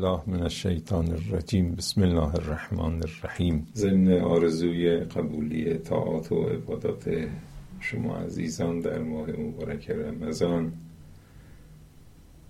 [0.00, 1.74] بالله من الشیطان الرجیم.
[1.74, 3.66] بسم الله الرحمن الرحیم.
[3.74, 7.28] ضمن آرزوی قبولی طاعات و عبادات
[7.80, 10.72] شما عزیزان در ماه مبارک رمضان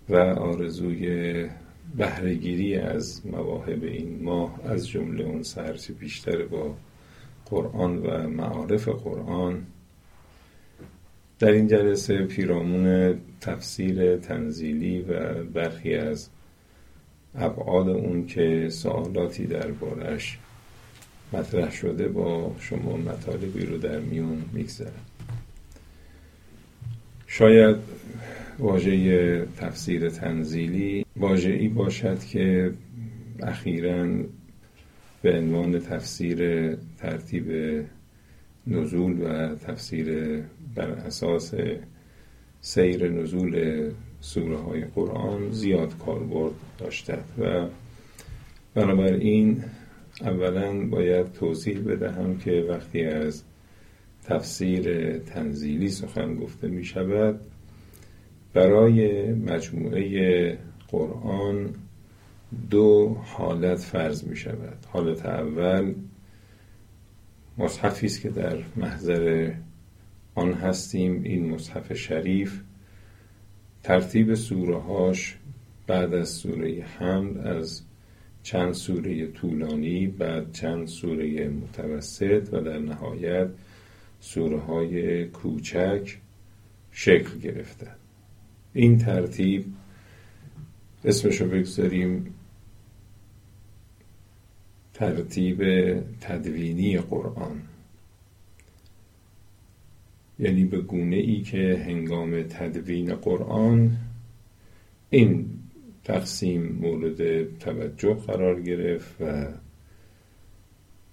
[0.08, 1.46] و آرزوی
[1.96, 6.74] بهرهگیری از مواهب این ماه از جمله اون سرچه بیشتر با
[7.46, 9.66] قرآن و معارف قرآن.
[11.38, 16.30] در این جلسه پیرامون تفسیر تنزیلی و برخی از
[17.38, 20.38] ابعاد اون که سوالاتی دربارش
[21.32, 25.04] مطرح شده با شما مطالبی رو در میون میگذرم
[27.26, 27.76] شاید
[28.58, 32.72] واژه تفسیر تنزیلی واژه‌ای باشد که
[33.42, 34.06] اخیرا
[35.22, 37.52] به عنوان تفسیر ترتیب
[38.66, 40.38] نزول و تفسیر
[40.74, 41.54] بر اساس
[42.60, 43.84] سیر نزول
[44.20, 47.66] سوره های قرآن زیاد کاربرد داشته و
[48.74, 49.64] بنابراین
[50.20, 53.42] اولا باید توضیح بدهم که وقتی از
[54.24, 57.40] تفسیر تنزیلی سخن گفته می شود
[58.54, 60.58] برای مجموعه
[60.88, 61.74] قرآن
[62.70, 65.94] دو حالت فرض می شود حالت اول
[67.58, 69.52] مصحفی است که در محضر
[70.34, 72.60] آن هستیم این مصحف شریف.
[73.82, 75.36] ترتیب سوره هاش
[75.86, 77.82] بعد از سوره حمد از
[78.42, 83.48] چند سوره طولانی بعد چند سوره متوسط و در نهایت
[84.20, 86.18] سوره های کوچک
[86.92, 87.86] شکل گرفته
[88.74, 89.64] این ترتیب
[91.04, 92.34] اسمشو بگذاریم
[94.94, 95.60] ترتیب
[96.20, 97.62] تدوینی قرآن.
[100.38, 103.96] یعنی به گونه ای که هنگام تدوین قرآن
[105.10, 105.46] این
[106.04, 109.46] تقسیم مورد توجه قرار گرفت و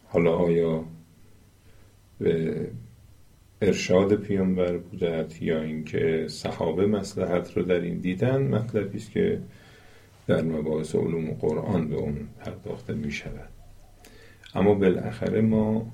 [0.05, 0.85] حالا آیا
[2.19, 2.67] به
[3.61, 9.41] ارشاد پیامبر بودد یا اینکه صحابه مسلحت رو در این دیدن مطلبی است که
[10.27, 13.49] در مباحث علوم قرآن به اون پرداخته می شود
[14.55, 15.93] اما بالاخره ما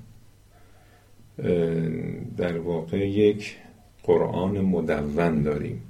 [2.37, 3.57] در واقع یک
[4.03, 5.81] قرآن مدون داریم.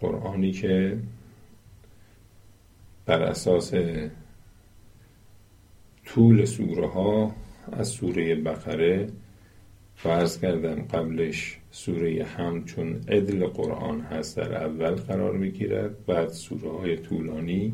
[0.00, 0.98] قرآنی که
[3.06, 3.74] بر اساس
[6.06, 7.34] طول سوره ها
[7.72, 9.08] از سوره بقره
[9.96, 16.70] فرض کردم قبلش سوره هم چون عدل قرآن هست در اول قرار می‌گیرد بعد سوره
[16.70, 17.72] های طولانی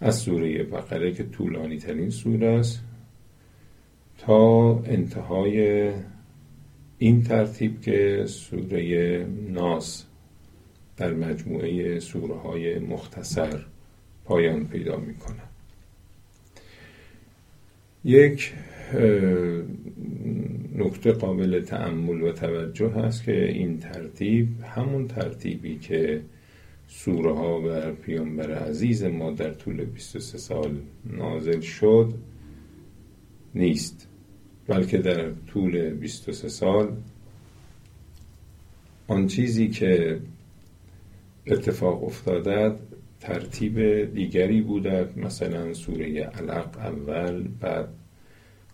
[0.00, 2.80] از سوره بقره که طولانی ترین سوره است.
[4.26, 5.90] تا انتهای
[6.98, 10.04] این ترتیب که سوره ناس
[10.96, 13.64] در مجموعه سوره های مختصر
[14.24, 15.14] پایان پیدا می
[18.04, 18.52] یک
[20.76, 26.22] نکته قابل تعمل و توجه هست که این ترتیب همون ترتیبی که
[26.88, 32.14] سوره ها و پیامبر عزیز ما در طول 23 سال نازل شد
[33.54, 34.08] نیست.
[34.68, 36.96] بلکه در طول 23 سال
[39.08, 40.20] آن چیزی که
[41.46, 42.76] اتفاق افتادد
[43.20, 47.88] ترتیب دیگری بودد مثلا سوره علق اول بعد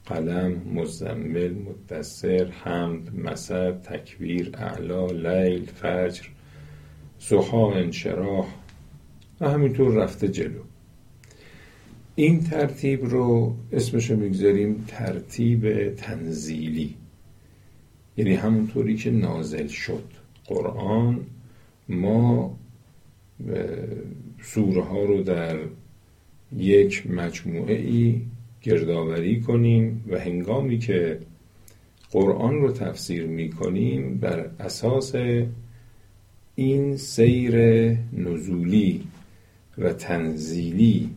[0.06, 6.28] قلم مزمل مدثر حمد مسد تکبیر اعلا لیل فجر
[7.18, 8.46] سخا انشراح
[9.40, 10.69] و همینطور رفته جلو.
[12.20, 16.94] این ترتیب رو اسمشو می‌گذاریم ترتیب تنزیلی.
[18.16, 20.04] یعنی همونطوری که نازل شد.
[20.46, 21.20] قرآن
[21.88, 22.58] ما
[24.42, 25.58] سوره ها رو در
[26.56, 28.20] یک مجموعه ای
[28.62, 31.18] گردآوری کنیم و هنگامی که
[32.10, 35.14] قرآن رو تفسیر می کنیم بر اساس
[36.54, 37.56] این سیر
[38.12, 39.02] نزولی
[39.78, 41.10] و تنزیلی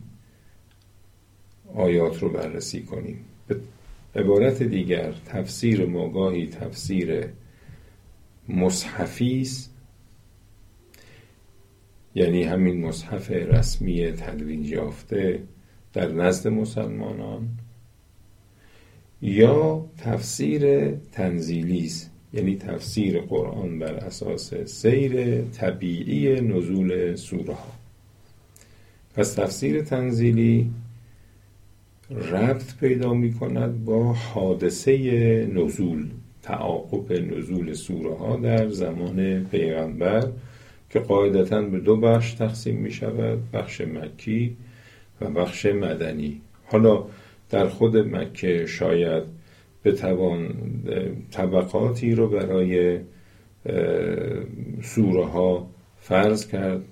[1.74, 3.24] آیات رو بررسی کنیم.
[3.48, 3.56] به
[4.16, 7.24] عبارت دیگر تفسیر ماگاهی تفسیر
[8.48, 9.70] مصحفی است.
[12.14, 15.42] یعنی همین مصحف رسمی تدوین یافته
[15.92, 17.48] در نزد مسلمانان.
[19.22, 22.10] یا تفسیر تنزیلی است.
[22.34, 27.72] یعنی تفسیر قرآن بر اساس سیر طبیعی نزول سوره ها
[29.14, 30.70] پس تفسیر تنزیلی
[32.10, 34.96] ربط پیدا می کند با حادثه
[35.54, 36.06] نزول
[36.42, 40.28] تعاقب نزول سوره ها در زمان پیغمبر
[40.90, 44.56] که قاعدتا به دو بخش تقسیم می شود بخش مکی
[45.20, 46.40] و بخش مدنی.
[46.66, 47.04] حالا
[47.50, 49.22] در خود مکه شاید
[49.82, 50.54] به توان
[51.30, 52.98] طبقاتی رو برای
[54.82, 55.66] سوره ها
[56.00, 56.84] فرض کرد.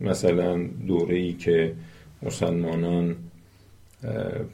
[0.00, 1.72] مثلا دوره ای که
[2.22, 3.16] مسلمانان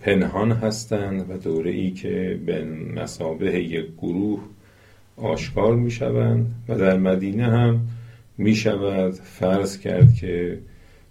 [0.00, 2.64] پنهان هستند و دوره ای که به
[2.94, 4.40] مسابه یک گروه
[5.16, 7.80] آشکار می شوند و در مدینه هم
[8.38, 10.58] می شود فرض کرد که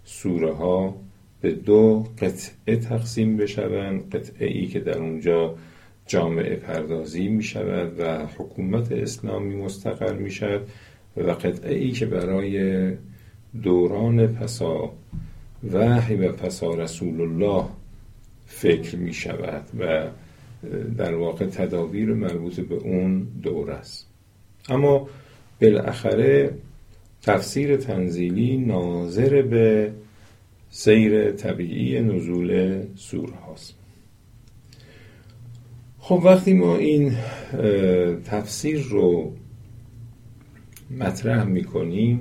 [0.04, 0.96] سوره ها
[1.40, 5.54] به دو قطعه تقسیم بشوند قطعه ای که در اونجا
[6.06, 10.60] جامعه پردازی می شود و حکومت اسلامی مستقر می شود
[11.16, 12.90] و قطعه ای که برای
[13.62, 14.92] دوران پسا
[15.72, 17.64] وحی و پسا رسول الله
[18.46, 20.08] فکر می شود و
[20.96, 24.06] در واقع تدابیر مربوط به اون دور است.
[24.68, 25.08] اما
[25.60, 26.54] بالاخره
[27.22, 29.92] تفسیر تنزیلی ناظر به
[30.70, 33.74] سیر طبیعی نزول سور هاست.
[35.98, 37.12] خب وقتی ما این
[38.24, 39.32] تفسیر رو
[40.98, 42.20] مطرح می‌کنیم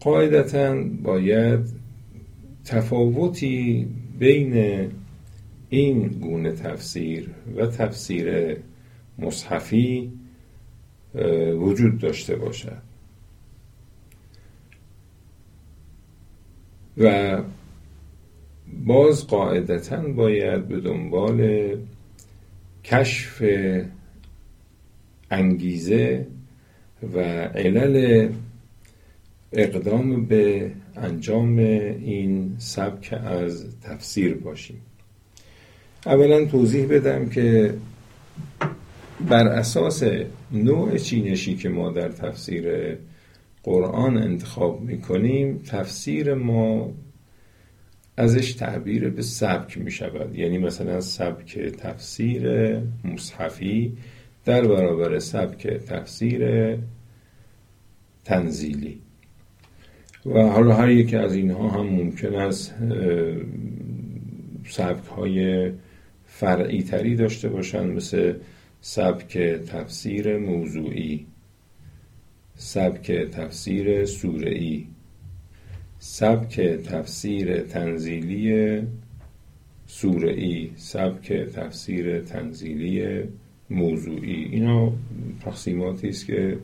[0.00, 1.60] قاعدتا باید
[2.64, 3.88] تفاوتی
[4.18, 4.90] بین
[5.68, 8.56] این گونه تفسیر و تفسیر
[9.18, 10.12] مصحفی
[11.58, 12.82] وجود داشته باشد.
[16.98, 17.42] و
[18.86, 21.68] باز قاعدتا باید به دنبال
[22.84, 23.42] کشف
[25.30, 26.26] انگیزه
[27.14, 27.18] و
[27.54, 28.28] علل
[29.54, 34.80] اقدام به انجام این سبک از تفسیر باشیم.
[36.06, 37.74] اولا توضیح بدم که
[39.28, 40.02] بر اساس
[40.52, 42.96] نوع چینشی که ما در تفسیر
[43.62, 46.92] قرآن انتخاب می‌کنیم تفسیر ما
[48.16, 53.96] ازش تعبیر به سبک می شود یعنی مثلا سبک تفسیر مصحفی
[54.44, 56.76] در برابر سبک تفسیر
[58.24, 59.00] تنزیلی.
[60.26, 62.74] و حالا هر یکی از اینها هم ممکن است
[64.66, 65.70] سبک های
[66.26, 68.34] فرعی تری داشته باشند مثل
[68.80, 71.26] سبک تفسیر موضوعی
[72.56, 74.86] سبک تفسیر سورعی
[75.98, 78.82] سبک تفسیر تنزیلی
[79.86, 83.22] سورعی سبک تفسیر تنزیلی
[83.70, 84.44] موضوعی.
[84.44, 84.92] اینا
[85.44, 86.58] تقسیماتی است که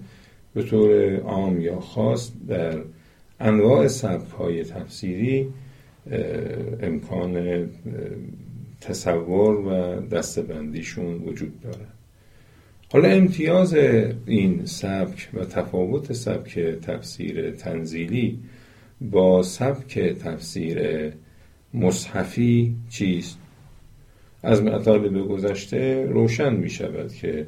[0.55, 2.79] به طور عام یا خاص در
[3.41, 5.49] انواع سبک های تفسیری
[6.83, 7.67] امکان
[8.81, 11.95] تصور و دستبندیشون وجود دارد
[12.93, 13.75] حالا امتیاز
[14.27, 18.39] این سبک و تفاوت سبک تفسیر تنزیلی
[19.01, 21.11] با سبک تفسیر
[21.75, 23.39] مصحفی چیست؟
[24.43, 27.47] از مطالب گذشته روشن می شود که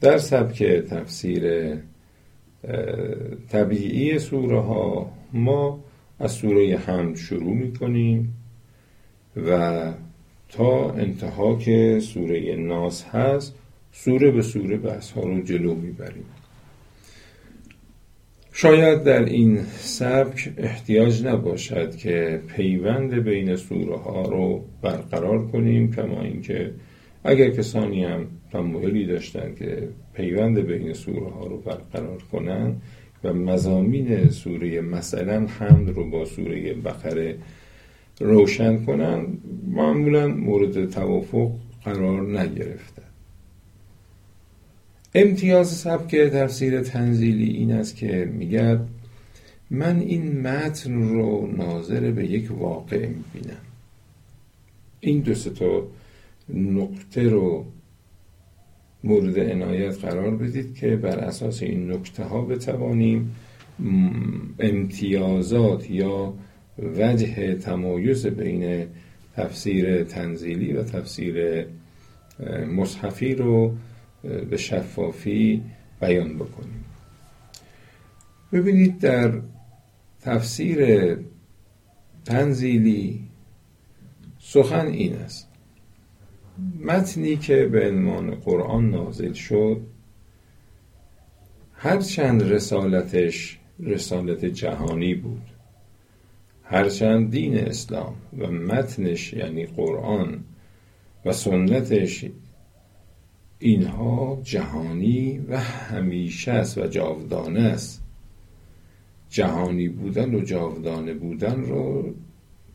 [0.00, 1.74] در سبک تفسیر
[3.48, 5.80] طبیعی سوره ها ما
[6.20, 8.34] از سوره حمد شروع می کنیم
[9.36, 9.82] و
[10.48, 13.54] تا انتها که سوره ناس هست
[13.92, 16.24] سوره به سوره بحث ها رو جلو می‌بریم.
[18.52, 26.22] شاید در این سبک احتیاج نباشد که پیوند بین سوره ها رو برقرار کنیم کما
[26.22, 26.70] اینکه
[27.24, 32.82] اگر کسانی هم تمایلی داشتن که پیوند بین سوره ها رو برقرار کنند
[33.24, 37.38] و مزامین سوره مثلا حمد رو با سوره بقره
[38.20, 39.26] روشن کنن
[39.66, 41.50] معمولا مورد توافق
[41.84, 43.02] قرار نگرفته.
[45.14, 48.80] امتیاز سبک تفسیر تنزیلی این است که میگه
[49.70, 53.56] من این متن رو ناظر به یک واقع می‌بینم.
[55.00, 55.86] این دو تا
[56.48, 57.64] نقطه رو
[59.04, 63.36] مورد عنایت قرار بدید که بر اساس این نکته ها بتوانیم
[64.58, 66.34] امتیازات یا
[66.78, 68.86] وجه تمایز بین
[69.36, 71.66] تفسیر تنزیلی و تفسیر
[72.76, 73.74] مصحفی رو
[74.50, 75.62] به شفافی
[76.00, 76.84] بیان بکنیم.
[78.52, 79.32] ببینید در
[80.22, 81.16] تفسیر
[82.24, 83.20] تنزیلی
[84.38, 85.53] سخن این است.
[86.84, 89.80] متنی که به عنوان قرآن نازل شد
[91.72, 95.42] هرچند رسالتش رسالت جهانی بود
[96.62, 100.44] هرچند دین اسلام و متنش یعنی قرآن
[101.24, 102.24] و سنتش
[103.58, 108.02] اینها جهانی و همیشه است و جاودانه است.
[109.28, 112.14] جهانی بودن و جاودانه بودن رو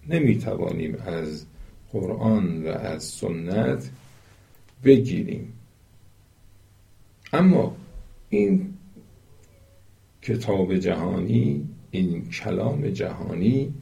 [0.10, 1.46] نمی‌توانیم از
[1.92, 3.90] قرآن و از سنت
[4.84, 5.54] بگیریم.
[7.34, 7.76] اما
[8.30, 8.74] این
[10.22, 13.74] کتاب جهانی این کلام جهانی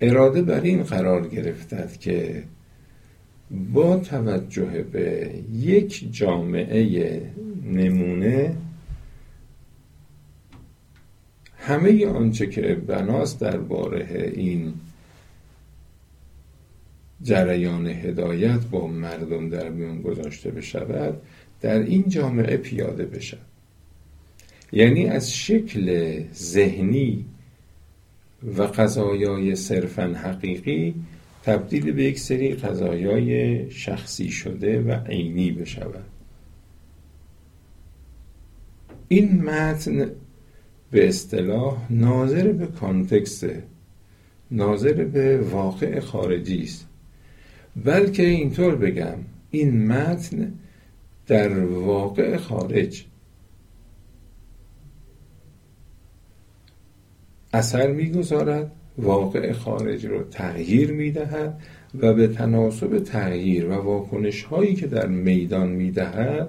[0.00, 2.44] اراده بر این قرار گرفتد که
[3.72, 7.22] با توجه به یک جامعه
[7.64, 8.56] نمونه
[11.56, 14.74] همه آنچه که بناست درباره این
[17.22, 21.20] جریان هدایت با مردم در میان گذاشته بشود
[21.60, 23.48] در این جامعه پیاده بشد
[24.72, 27.24] یعنی از شکل ذهنی
[28.56, 30.94] و قضایای صرفا حقیقی
[31.42, 36.04] تبدیل به یک سری قضایای شخصی شده و عینی بشود.
[39.08, 40.10] این متن
[40.90, 43.46] به اصطلاح ناظر به کانتکست
[44.50, 46.87] ناظر به واقع خارجی است.
[47.84, 49.16] بلکه اینطور بگم
[49.50, 50.52] این متن
[51.26, 53.04] در واقع خارج.
[57.52, 61.60] اثر می‌گذارد واقع خارج رو تغییر می‌دهد
[62.00, 66.48] و به تناسب تغییر و واکنش هایی که در میدان می‌دهد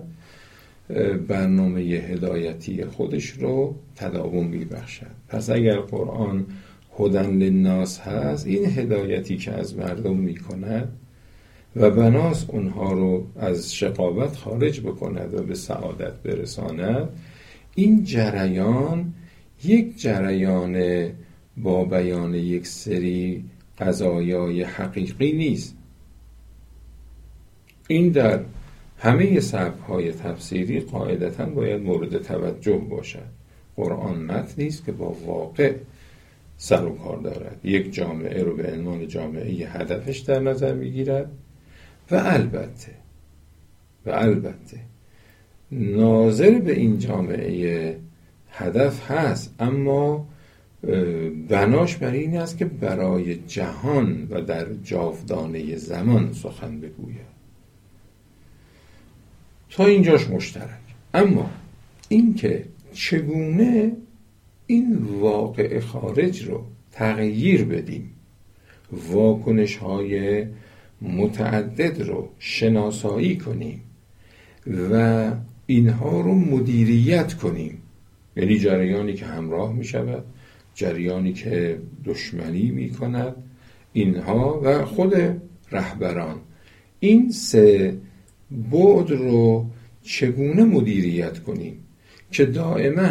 [1.27, 5.12] برنامه هدایتی خودش رو تداوم میبخشد.
[5.27, 6.45] پس اگر قرآن
[7.00, 10.89] هدن للناس هست این هدایتی که از مردم می‌کند
[11.75, 17.09] و بناس اونها رو از شقاوت خارج بکند و به سعادت برساند.
[17.75, 19.13] این جریان
[19.63, 21.07] یک جریان
[21.57, 23.45] با بیان یک سری
[23.79, 25.75] قضایای حقیقی نیست.
[27.88, 28.39] این در
[28.97, 33.39] همه سبک های تفسیری قاعدتا باید مورد توجه باشد.
[33.75, 35.75] قرآن متنی است که با واقع
[36.57, 37.59] سر و کار دارد.
[37.63, 41.31] یک جامعه رو به عنوان جامعه هدفش در نظر می‌گیرد.
[42.11, 42.91] و البته
[44.05, 44.79] و البته
[45.71, 47.99] ناظر به این جامعه
[48.49, 50.27] هدف هست اما
[51.49, 57.39] بناش بر این است که برای جهان و در جاودانه زمان سخن بگوید.
[59.69, 60.79] تا اینجاش مشترک.
[61.13, 61.49] اما
[62.09, 63.91] اینکه چگونه
[64.67, 68.09] این واقع خارج رو تغییر بدیم
[68.91, 70.45] واکنش های
[71.01, 73.81] متعدد رو شناسایی کنیم
[74.91, 75.31] و
[75.65, 77.81] اینها رو مدیریت کنیم.
[78.35, 80.23] یعنی جریانی که همراه می شود
[80.73, 83.35] جریانی که دشمنی می کند
[83.93, 85.13] اینها و خود
[85.71, 86.39] رهبران.
[86.99, 87.97] این سه
[88.71, 89.65] بعد رو
[90.03, 91.77] چگونه مدیریت کنیم
[92.31, 93.09] که دائما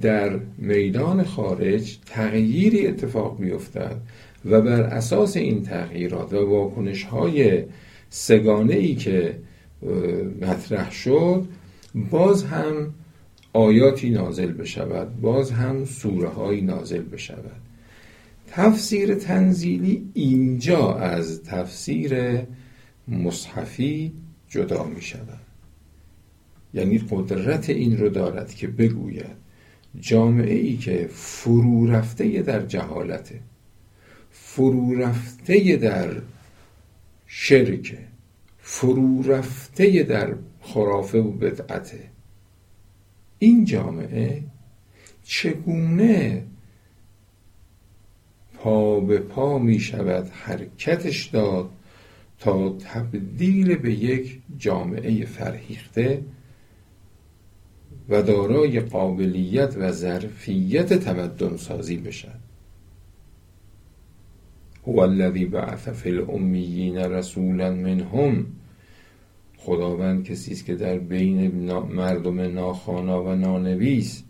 [0.00, 3.96] در میدان خارج تغییری اتفاق بیفتد
[4.44, 7.64] و بر اساس این تغییرات و واکنش های
[8.10, 9.38] سگانه ای که
[10.40, 11.48] مطرح شد
[12.10, 12.94] باز هم
[13.52, 17.60] آیاتی نازل بشود باز هم سوره های نازل بشود.
[18.48, 22.38] تفسیر تنزیلی اینجا از تفسیر
[23.08, 24.12] مصحفی
[24.48, 25.40] جدا می شود
[26.74, 29.40] یعنی قدرت این رو دارد که بگوید
[30.00, 33.40] جامعه ای که فرو رفته در جهالته.
[34.42, 36.22] فرو رفته در
[37.26, 37.98] شرک
[38.58, 42.10] فرو رفته در خرافه و بدعته.
[43.38, 44.42] این جامعه
[45.22, 46.46] چگونه
[48.54, 51.70] پا به پا می شود حرکتش داد
[52.38, 56.24] تا تبدیل به یک جامعه فرهیخته
[58.08, 62.39] و دارای قابلیت و ظرفیت تمدن سازی بشد؟
[64.90, 68.46] هو الذی بعث فی الامیین رسولا منهم.
[69.56, 71.50] خداوند کسی است که در بین
[71.94, 74.22] مردم ناخوانا و نانویس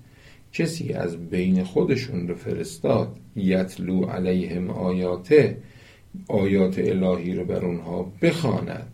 [0.52, 3.16] کسی از بین خودشون رو فرستاد.
[3.36, 5.56] یتلو علیهم آیاته
[6.28, 8.92] آیات الهی رو بر اونها بخواند.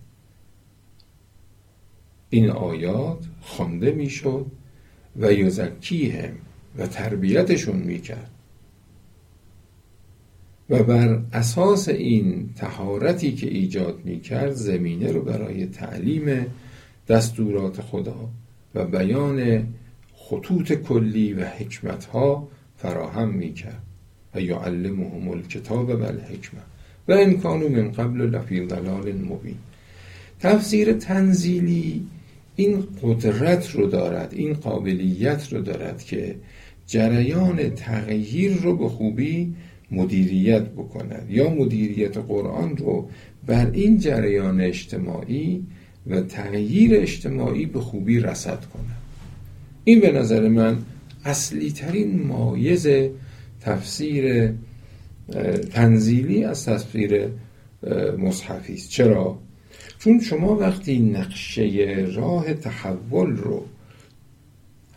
[2.31, 4.47] این آیات خوانده می‌شد
[5.17, 6.35] و یزکیهم
[6.79, 8.31] و تربیتشون می‌کرد.
[10.71, 16.47] و بر اساس این تهارتی که ایجاد می‌کرد زمینه رو برای تعلیم
[17.09, 18.29] دستورات خدا
[18.75, 19.67] و بیان
[20.15, 23.83] خطوط کلی و حکمت ها فراهم می‌کرد.
[24.35, 26.61] و یعلمهم الکتاب و الحکمه.
[27.09, 29.57] و این کانو من قبل لفی ضلال مبین.
[30.41, 32.07] تفسیر تنزیلی
[32.57, 36.35] این قدرت رو دارد این قابلیت رو دارد که
[36.87, 39.55] جریان تغییر رو به خوبی
[39.91, 43.09] مدیریت بکند یا مدیریت قرآن رو
[43.47, 45.67] بر این جریان اجتماعی
[46.07, 48.97] و تغییر اجتماعی به خوبی رسد کند
[49.85, 50.79] این به نظر من
[51.25, 52.89] اصلی ترین مایز
[53.61, 54.53] تفسیر
[55.73, 57.29] تنزیلی از تفسیر
[58.19, 58.91] مصحفی است.
[58.91, 59.39] چرا؟
[59.99, 63.65] چون شما وقتی نقشه راه تحول رو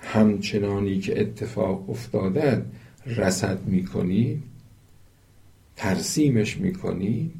[0.01, 2.65] همچنانی که اتفاق افتاده
[3.05, 4.43] رسد می‌کنید
[5.79, 7.31] ترسیمش می‌کنید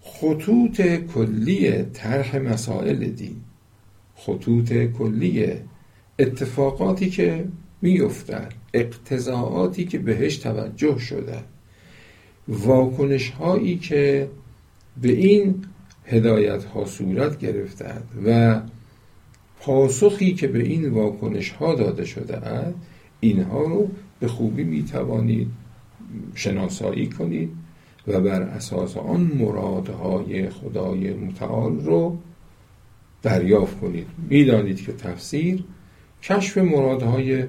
[0.00, 0.80] خطوط
[1.14, 3.36] کلی طرح مسائل دین.
[4.16, 5.52] خطوط کلی
[6.18, 7.44] اتفاقاتی که
[7.82, 11.38] میفتد اقتضاعاتی که بهش توجه شده.
[12.48, 14.28] واکنش هایی که
[15.02, 15.64] به این
[16.04, 18.60] هدایت ها صورت گرفتند و
[19.60, 22.74] پاسخی که به این واکنش ها داده شده
[23.20, 23.88] اینها رو
[24.20, 25.63] به خوبی می توانید
[26.34, 27.50] شناسایی کنید
[28.06, 32.18] و بر اساس آن مرادهای خدای متعال رو
[33.22, 34.06] دریافت کنید.
[34.28, 35.64] می‌دانید که تفسیر
[36.22, 37.44] کشف مرادهای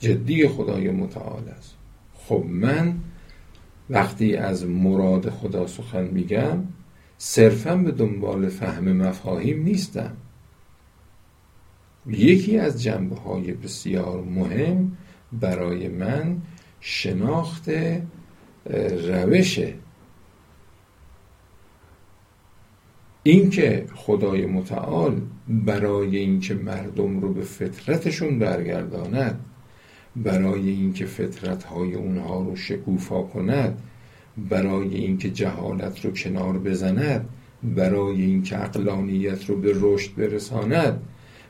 [0.00, 1.74] جدی خدای متعال است.
[2.14, 2.94] خب من
[3.90, 6.58] وقتی از مراد خدا سخن میگم
[7.18, 10.16] صرفا به دنبال فهم مفاهیم نیستم.
[12.06, 14.96] یکی از جنبه های بسیار مهم
[15.32, 16.36] برای من
[16.84, 17.70] شناخت
[19.06, 19.60] روش.
[23.22, 29.44] اینکه خدای متعال برای اینکه مردم رو به فطرتشون برگرداند
[30.16, 33.82] برای اینکه فطرت های اونها رو شکوفا کند
[34.50, 37.28] برای اینکه جهالت رو کنار بزند
[37.62, 41.02] برای اینکه اقلانیت رو به رشد برساند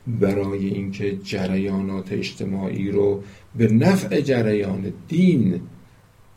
[0.07, 3.23] برای اینکه جریانات اجتماعی رو
[3.55, 5.61] به نفع جریان دین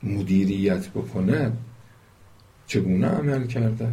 [0.03, 1.59] مدیریت بکند
[2.67, 3.88] چگونه عمل کرده؟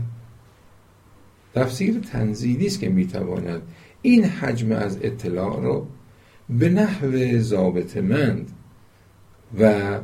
[1.56, 3.62] تفسیر تنزیلی است که می‌تواند
[4.02, 5.88] این حجم از اطلاع رو
[6.50, 8.52] به نحو ضابطمند
[9.60, 10.00] و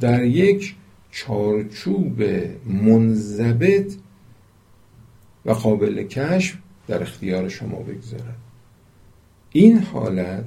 [0.00, 0.74] در یک
[1.10, 2.22] چارچوب
[2.66, 3.92] منضبط
[5.46, 6.56] و قابل کشف
[6.90, 8.36] در اختیار شما بگذارد
[9.52, 10.44] این حالت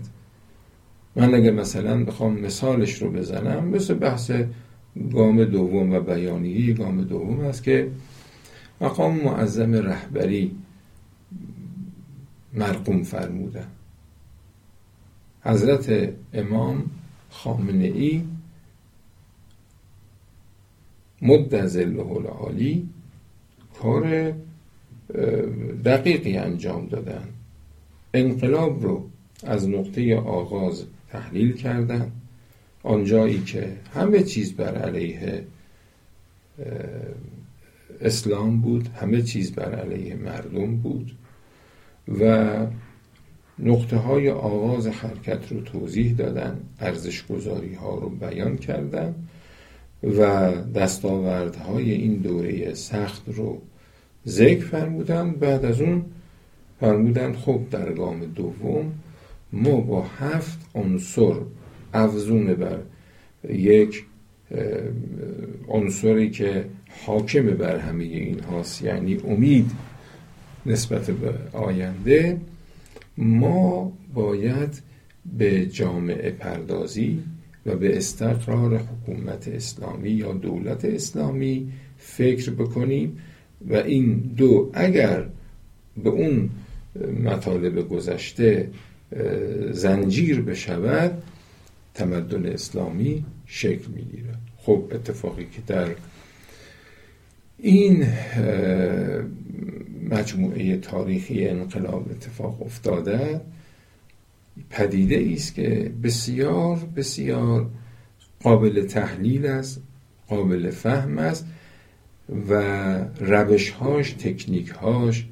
[1.16, 4.32] من اگر مثلا بخوام مثالش رو بزنم مثل بحث
[5.12, 7.92] گام دوم و بیانیه گام دوم است که
[8.82, 10.56] مقام معظم رهبری
[12.54, 13.68] مرقوم فرمودن.
[15.42, 16.84] حضرت امام
[17.30, 18.24] خامنه ای
[21.22, 22.90] مد ظله العالی
[23.82, 24.34] کار
[25.86, 27.24] دقیقی انجام دادن.
[28.14, 29.10] انقلاب رو
[29.44, 32.12] از نقطه آغاز تحلیل کردن.
[32.84, 35.46] آنجایی که همه چیز بر علیه
[38.02, 41.16] اسلام بود همه چیز بر علیه مردم بود
[42.20, 42.56] و
[43.60, 49.16] نقطه های آغاز حرکت رو توضیح دادن ارزش گذاری ها رو بیان کردن
[50.04, 53.62] و دستاوردهای این دوره سخت رو
[54.28, 56.06] ذکر فرمودن بعد از اون
[56.80, 58.92] فرمودن خب در گام دوم
[59.54, 61.34] ما با هفت عنصر
[61.94, 62.80] افزون بر
[63.50, 64.06] یک
[65.68, 66.66] عنصری که
[67.06, 69.72] حاکم بر همه این هاست یعنی امید
[70.66, 72.38] نسبت به آینده
[73.18, 74.82] ما باید
[75.38, 77.20] به جامعه پردازی
[77.66, 83.18] و به استقرار حکومت اسلامی یا دولت اسلامی فکر بکنیم.
[83.70, 85.26] و این دو اگر
[86.04, 86.50] به اون
[87.24, 88.70] مطالب گذشته
[89.72, 91.24] زنجیر بشود
[91.94, 94.40] تمدن اسلامی شکل می‌گیرد.
[94.58, 95.88] خب اتفاقی که در
[97.58, 98.08] این
[100.10, 103.42] مجموعه تاریخی انقلاب اتفاق افتاده
[104.70, 107.70] پدیده است که بسیار بسیار
[108.44, 109.82] قابل تحلیل است
[110.28, 111.46] قابل فهم است.
[112.30, 112.54] و
[113.20, 115.26] روشهاش تکنیکهاش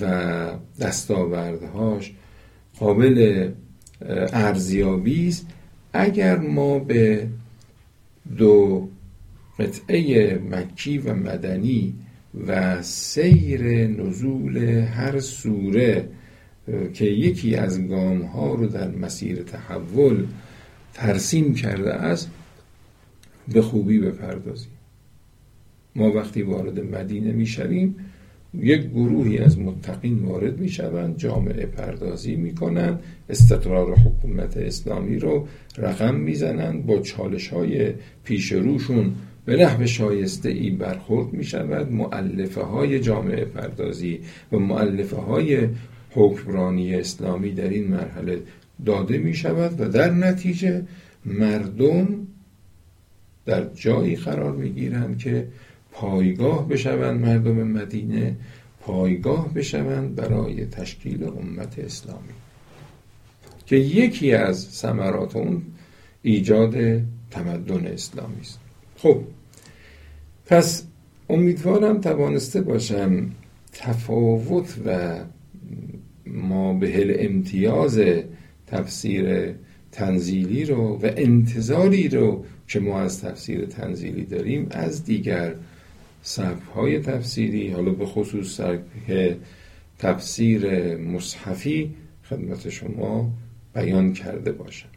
[0.00, 2.12] و دستاوردهاش
[2.78, 3.48] قابل
[4.32, 5.46] ارزیابی است.
[5.92, 7.28] اگر ما به
[8.36, 8.88] دو
[9.58, 11.94] قطعه مکی و مدنی
[12.46, 16.08] و سیر نزول هر سوره
[16.94, 20.26] که یکی از گام ها رو در مسیر تحول
[20.94, 22.30] ترسیم کرده است
[23.48, 24.71] به خوبی بپردازیم.
[25.96, 27.96] ما وقتی وارد مدینه می‌شویم
[28.54, 35.46] یک گروهی از متقین وارد می شوند جامعه پردازی می کنند استقرار حکومت اسلامی رو
[35.78, 37.92] رقم می‌زنند با چالش های
[38.24, 44.20] پیش روشون به نحو شایسته ای برخورد می شود معلفه های جامعه پردازی
[44.52, 45.68] و معلفه های
[46.10, 48.40] حکمرانی اسلامی در این مرحله
[48.86, 50.82] داده می شود و در نتیجه
[51.24, 52.26] مردم
[53.46, 55.48] در جایی قرار می گیرند که
[55.92, 58.36] پایگاه بشوند مردم مدینه
[58.80, 62.32] پایگاه بشوند برای تشکیل امت اسلامی.
[63.66, 65.62] که یکی از ثمرات اون
[66.22, 67.00] ایجاد
[67.30, 68.58] تمدن اسلامی است.
[68.96, 69.20] خب
[70.46, 70.84] پس
[71.28, 73.30] امیدوارم توانسته باشم
[73.72, 75.18] تفاوت و
[76.26, 78.00] ما به امتیاز
[78.66, 79.54] تفسیر
[79.92, 85.54] تنزیلی رو و انتظاری رو که ما از تفسیر تنزیلی داریم از دیگر
[86.22, 89.36] سبک های تفسیری حالا به خصوص سبک
[89.98, 91.94] تفسیر مصحفی
[92.30, 93.30] خدمت شما
[93.74, 94.88] بیان کرده باشم.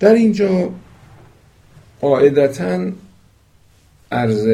[0.00, 0.72] در اینجا
[2.00, 2.92] قاعدتا
[4.12, 4.48] عرض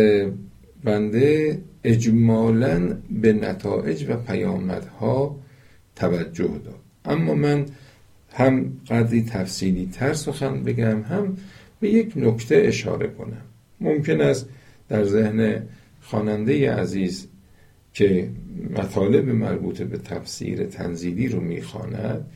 [0.84, 5.36] بنده اجمالا به نتایج و پیامدها
[5.96, 6.80] توجه داد.
[7.04, 7.66] اما من
[8.32, 11.36] هم قدری تفصیلی تر سخن بگم هم
[11.80, 13.42] به یک نکته اشاره کنم.
[13.80, 14.48] ممکن است
[14.90, 15.62] در ذهن
[16.00, 17.28] خواننده عزیز
[17.92, 18.30] که
[18.70, 22.26] مطالب مربوط به تفسیر تنزیلی رو می‌خواند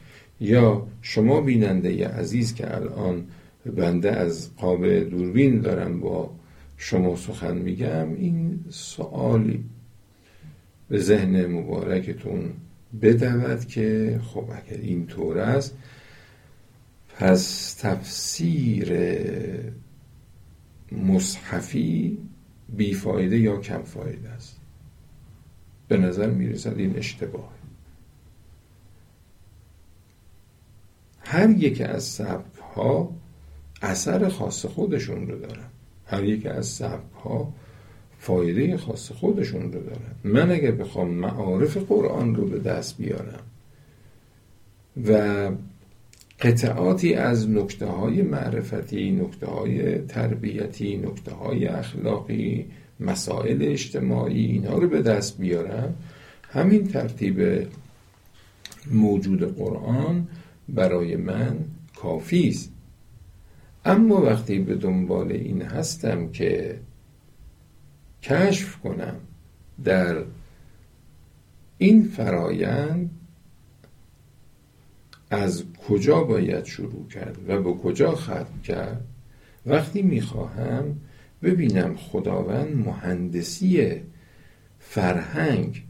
[0.40, 3.26] یا شما بیننده عزیز که الان
[3.76, 6.30] بنده از قاب دوربین دارم با
[6.76, 9.64] شما سخن میگم این سوالی
[10.88, 12.52] به ذهن مبارکتون
[13.02, 15.76] بدود که خب اگر این طور است
[17.16, 18.92] پس تفسیر
[20.92, 22.18] مصحفی
[22.76, 24.56] بیفایده یا کم فایده است.
[25.88, 27.52] به نظر می‌رسد این اشتباه.
[31.20, 33.10] هر یک از سبک ها
[33.82, 35.68] اثر خاص خودشون رو دارن.
[36.06, 37.52] هر یک از سبک ها
[38.18, 40.14] فایده خاص خودشون رو دارن.
[40.24, 43.42] من اگر بخوام معارف قرآن رو به دست بیارم
[45.06, 45.50] و
[46.40, 52.66] قطعاتی از نکته های معرفتی نکته های تربیتی نکته های اخلاقی
[53.00, 55.94] مسائل اجتماعی اینا رو به دست بیارم.
[56.42, 57.68] همین ترتیب
[58.90, 60.28] موجود قرآن
[60.68, 61.58] برای من
[61.96, 62.72] کافی است.
[63.84, 66.78] اما وقتی به دنبال این هستم که
[68.22, 69.16] کشف کنم
[69.84, 70.24] در
[71.78, 73.10] این فرایند
[75.30, 79.04] از کجا باید شروع کرد و به کجا ختم کرد؟
[79.66, 80.96] وقتی می‌خواهم
[81.42, 84.00] ببینم خداوند مهندسی
[84.78, 85.84] فرهنگ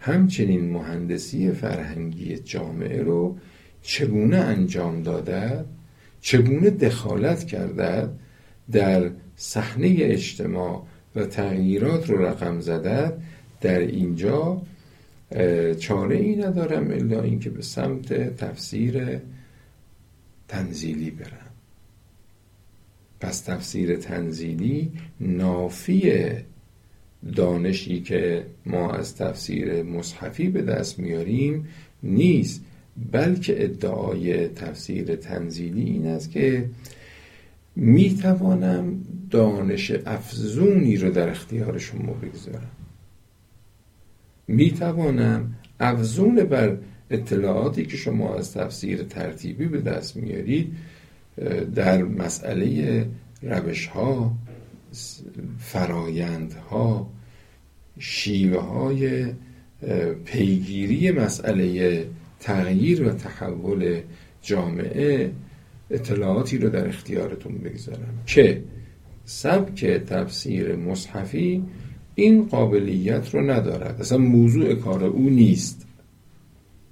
[0.00, 3.36] همچنین مهندسی فرهنگی جامعه رو
[3.82, 5.64] چگونه انجام داده
[6.20, 8.08] چگونه دخالت کرده
[8.72, 10.82] در صحنه اجتماع
[11.16, 13.12] و تغییرات رو رقم زده
[13.60, 14.62] در اینجا
[15.78, 19.20] چاره ای ندارم الا اینکه به سمت تفسیر
[20.48, 21.48] تنزیلی برم.
[23.20, 26.12] پس تفسیر تنزیلی نافی
[27.36, 31.68] دانشی که ما از تفسیر مصحفی به دست میاریم
[32.02, 32.64] نیست
[33.12, 36.70] بلکه ادعای تفسیر تنزیلی این است که
[37.76, 42.70] می‌توانم دانش افزونی رو در اختیار شما بگذارم.
[44.48, 46.76] می‌توانم افزون بر
[47.10, 50.72] اطلاعاتی که شما از تفسیر ترتیبی به دست میارید
[51.74, 53.06] در مسئله
[53.42, 54.34] روش ها
[55.58, 57.10] فرایند ها
[57.98, 59.26] شیوه های
[60.24, 62.06] پیگیری مسئله
[62.40, 64.00] تغییر و تحول
[64.42, 65.30] جامعه
[65.90, 68.62] اطلاعاتی رو در اختیارتون بگذارم که
[69.24, 71.64] سبک تفسیر مصحفی
[72.14, 74.00] این قابلیت رو ندارد.
[74.00, 75.86] اصلا موضوع کار او نیست.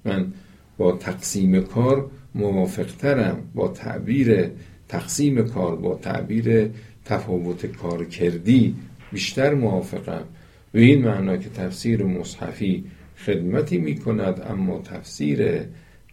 [0.07, 0.33] من
[0.77, 4.51] با تقسیم کار موافقترم با تعبیر
[4.87, 6.69] تقسیم کار با تعبیر
[7.05, 8.75] تفاوت کار کردی
[9.11, 10.23] بیشتر موافقم.
[10.71, 12.83] به این معنا که تفسیر مصحفی
[13.25, 15.61] خدمتی می کند اما تفسیر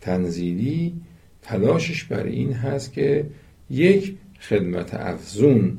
[0.00, 0.94] تنزیلی
[1.42, 3.26] تلاشش بر این هست که
[3.70, 5.78] یک خدمت افزون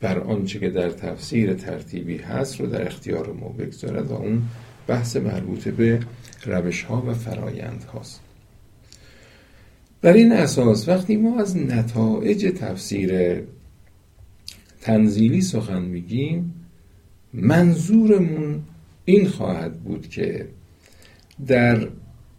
[0.00, 4.42] بر آنچه که در تفسیر ترتیبی هست رو در اختیار ما بگذارد و اون
[4.86, 6.00] بحث مربوط به
[6.44, 8.20] روش ها و فرایند هاست
[10.02, 13.42] بر این اساس وقتی ما از نتایج تفسیر
[14.80, 16.54] تنزیلی سخن میگیم
[17.32, 18.62] منظورمون
[19.04, 20.48] این خواهد بود که
[21.46, 21.88] در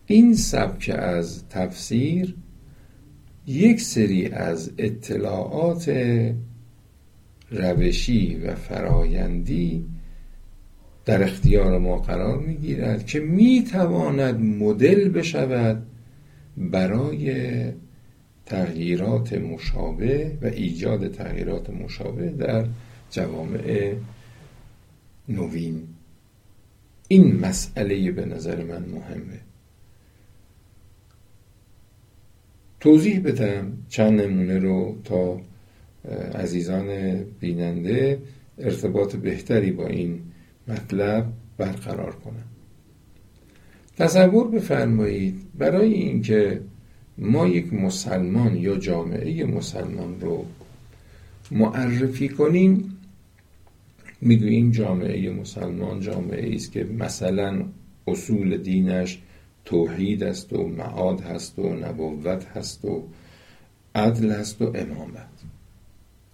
[0.06, 2.36] این سبک از تفسیر
[3.48, 5.92] یک سری از اطلاعات
[7.52, 9.86] روشی و فرایندی
[11.10, 15.84] در اختیار ما قرار می گیرد که می تواند مدل بشود
[16.58, 17.64] برای
[18.46, 22.66] تغییرات مشابه و ایجاد تغییرات مشابه در
[23.12, 23.94] جوامع
[25.30, 25.88] نوین.
[27.08, 29.40] این مسئله به نظر من مهمه.
[32.80, 35.42] توضیح بدم چند نمونه رو تا
[36.36, 38.22] عزیزان بیننده.
[38.58, 40.22] ارتباط بهتری با این
[40.70, 41.26] مطلب
[41.58, 42.46] برقرار کنم
[43.98, 46.62] تصور بفرمایید برای اینکه
[47.18, 50.46] ما یک مسلمان یا جامعه مسلمان رو
[51.52, 52.98] معرفی کنیم
[54.22, 57.66] می‌گوییم جامعه مسلمان جامعه است که مثلا
[58.08, 59.22] اصول دینش
[59.66, 63.04] توحید است و معاد هست و نبوت هست و
[63.96, 65.30] عدل هست و امامت.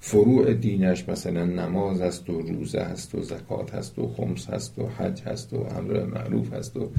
[0.08, 4.88] فروع دینش مثلا نماز هست و روزه هست و زکات هست و خمس هست و
[4.88, 6.92] حج هست و امر معروف هست و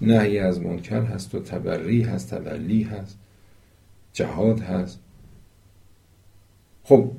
[0.00, 3.18] نهی از منکر هست و تبری هست تولی هست
[4.12, 5.00] جهاد هست.
[6.84, 7.10] خب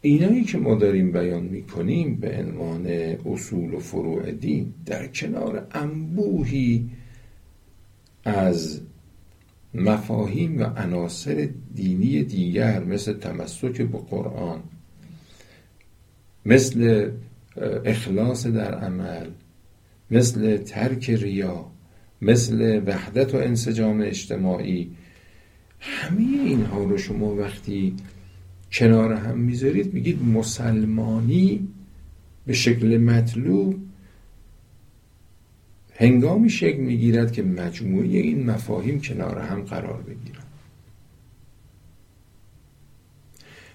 [0.00, 2.86] اینایی که ما داریم بیان می‌کنیم به عنوان
[3.26, 6.90] اصول و فروع دین در کنار انبوهی
[8.24, 8.80] از
[9.74, 14.62] مفاهیم و عناصر دینی دیگر مثل تمسک به قرآن
[16.46, 17.10] مثل
[17.84, 19.26] اخلاص در عمل
[20.10, 21.66] مثل ترک ریا
[22.22, 24.90] مثل وحدت و انسجام اجتماعی
[25.80, 27.94] همه اینها رو شما وقتی
[28.72, 31.68] کنار هم می‌ذارید میگید مسلمانی
[32.46, 33.85] به شکل مطلوب
[35.98, 40.46] هنگامی شکل می‌گیرد که مجموعه این مفاهیم کنار هم قرار بگیرند.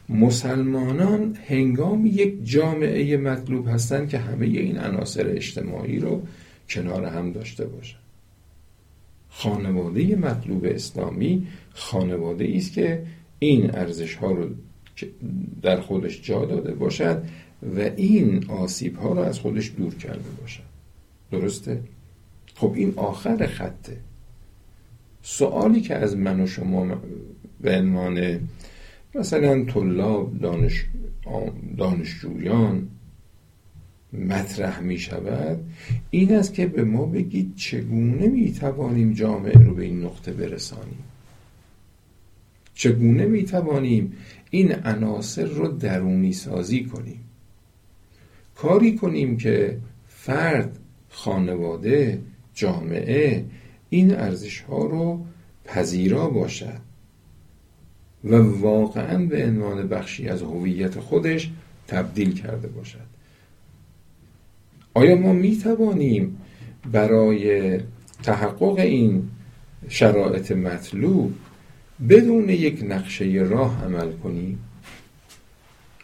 [0.09, 6.21] مسلمانان هنگامی یک جامعه مطلوب هستند که همه این عناصر اجتماعی رو
[6.69, 8.01] کنار هم داشته باشند.
[9.29, 13.03] خانواده مطلوب اسلامی خانواده است که
[13.39, 14.49] این ارزش ها رو
[15.61, 17.23] در خودش جا داده باشد
[17.75, 20.63] و این آسیب ها رو از خودش دور کرده باشد.
[21.31, 21.81] درسته؟
[22.61, 23.97] خب این آخر خطه.
[25.21, 27.01] سوالی که از من و شما
[27.61, 28.39] به عنوان
[29.15, 30.85] مثلا طلاب دانش
[31.77, 32.87] دانشجویان
[34.13, 35.59] مطرح می شود
[36.09, 41.03] این است که به ما بگید چگونه می توانیم جامعه رو به این نقطه برسانیم؟
[42.73, 44.13] چگونه می توانیم
[44.49, 47.19] این عناصر رو درونی سازی کنیم؟
[48.55, 52.21] کاری کنیم که فرد خانواده
[52.53, 53.45] جامعه
[53.89, 55.25] این ارزش ها رو
[55.65, 56.81] پذیرا باشد
[58.23, 61.49] و واقعا به عنوان بخشی از هویت خودش
[61.87, 63.11] تبدیل کرده باشد.
[64.93, 66.37] آیا ما می توانیم
[66.91, 67.79] برای
[68.23, 69.29] تحقق این
[69.89, 71.33] شرایط مطلوب
[72.09, 74.59] بدون یک نقشه راه عمل کنیم؟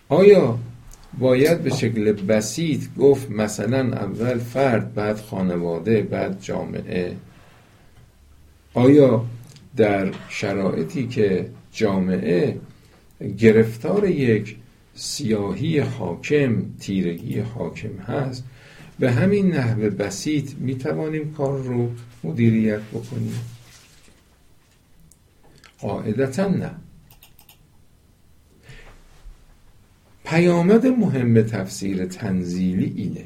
[0.10, 0.60] آیا
[1.20, 7.16] باید به شکل بسیط گفت مثلا اول فرد بعد خانواده بعد جامعه.
[8.74, 9.26] آیا
[9.78, 12.58] در شرایطی که جامعه
[13.38, 14.56] گرفتار یک
[14.96, 18.44] سیاهی حاکم تیرگی حاکم هست
[19.00, 21.92] به همین نحو بسیط می توانیم کار رو
[22.24, 23.40] مدیریت بکنیم؟
[25.80, 26.72] قاعدتا نه.
[30.30, 33.26] پیامد مهم تفسیر تنزیلی اینه.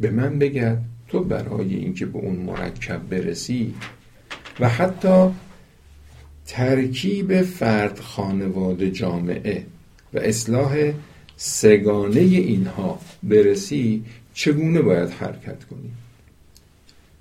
[0.00, 3.74] به من بگرد تو برای اینکه به اون مرکب برسی
[4.60, 5.28] و حتی
[6.46, 9.66] ترکیب فرد خانواده جامعه
[10.14, 10.92] و اصلاح
[11.36, 15.90] سگانه اینها برسی چگونه باید حرکت کنی؟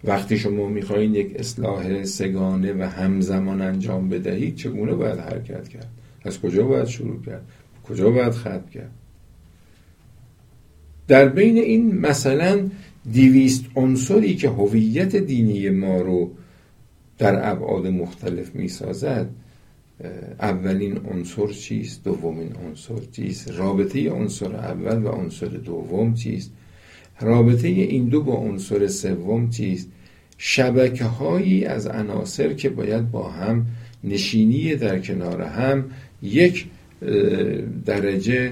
[0.03, 5.87] وقتی شما می‌خواین یک اصلاح سگانه و همزمان انجام بدهید چگونه باید حرکت کرد؟
[6.23, 7.45] از کجا باید شروع کرد؟
[7.87, 8.91] کجا باید خط کرد؟
[11.07, 12.69] در بین این مثلا
[13.11, 16.31] دیویست عنصری که هویت دینی ما رو
[17.17, 19.29] در ابعاد مختلف می سازد
[20.39, 26.51] اولین عنصر چیست؟ دومین عنصر چیست؟ رابطه عنصر اول و عنصر دوم چیست؟
[27.21, 29.89] رابطه این دو با عنصر سوم چیست؟
[30.37, 33.65] شبکه هایی از عناصر که باید با هم
[34.03, 35.85] نشینی در کنار هم
[36.21, 36.67] یک
[37.85, 38.51] درجه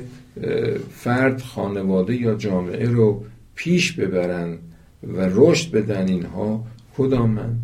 [0.92, 3.24] فرد خانواده یا جامعه رو
[3.56, 4.58] پیش ببرن
[5.04, 6.66] و رشد بدن اینها
[6.98, 7.56] کدامن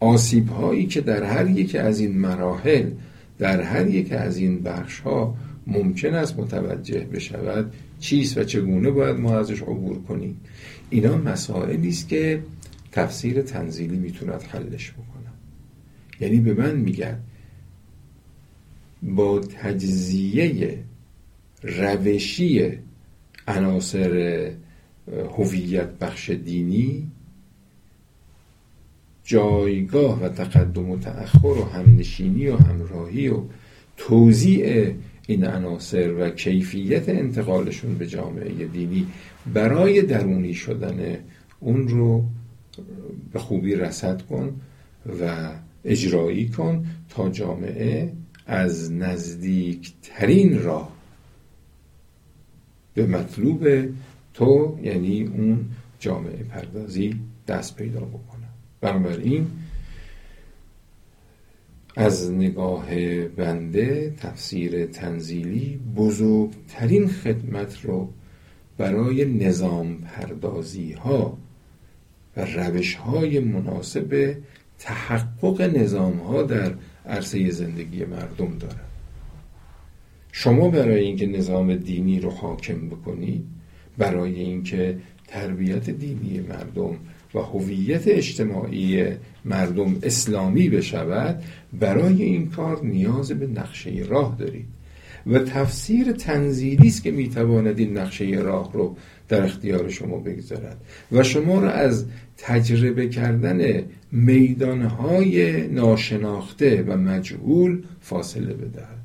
[0.00, 2.90] آسیب هایی که در هر یک از این مراحل
[3.38, 5.34] در هر یک از این بخش ها
[5.66, 10.40] ممکن است متوجه بشود چیست و چگونه باید ما ازش عبور کنیم.
[10.90, 12.42] اینا مسائلی است که
[12.92, 15.30] تفسیر تنزیلی می‌توند حلش بکنه.
[16.20, 17.18] یعنی به من میگن
[19.02, 20.78] با تجزیه
[21.62, 22.78] روشی
[23.48, 24.50] عناصر
[25.38, 27.10] هویت بخش دینی
[29.24, 33.42] جایگاه و تقدم و تأخر و همنشینی و همراهی و
[33.96, 34.94] توزیع
[35.26, 39.06] این عناصر و کیفیت انتقالشون به جامعه دینی
[39.54, 41.18] برای درونی شدن
[41.60, 42.24] اون رو
[43.32, 44.60] به خوبی رسد کن
[45.20, 45.50] و
[45.84, 48.12] اجرایی کن تا جامعه
[48.50, 50.92] از نزدیکترین راه.
[52.94, 53.68] به مطلوب
[54.34, 55.64] تو یعنی اون
[55.98, 58.46] جامعه پردازی دست پیدا بکنه.
[58.80, 59.46] بنابراین
[61.96, 62.86] از نگاه
[63.28, 68.12] بنده تفسیر تنزیلی بزرگترین خدمت رو
[68.78, 71.38] برای نظام پردازی ها
[72.36, 74.36] و روش های مناسب
[74.78, 76.74] تحقق نظام ها در
[77.10, 78.80] عرصه زندگی مردم داره.
[80.32, 83.44] شما برای اینکه نظام دینی رو حاکم بکنید
[83.98, 86.96] برای اینکه تربیت دینی مردم
[87.34, 89.04] و هویت اجتماعی
[89.44, 91.42] مردم اسلامی بشود
[91.72, 94.79] برای این کار نیاز به نقشه راه دارید.
[95.26, 98.96] و تفسیر تنزیلی است که می‌تواند این نقشه راه رو
[99.28, 100.80] در اختیار شما بگذارد.
[101.12, 102.06] و شما را از
[102.36, 109.00] تجربه کردن میدانهای ناشناخته و مجهول فاصله بدهد.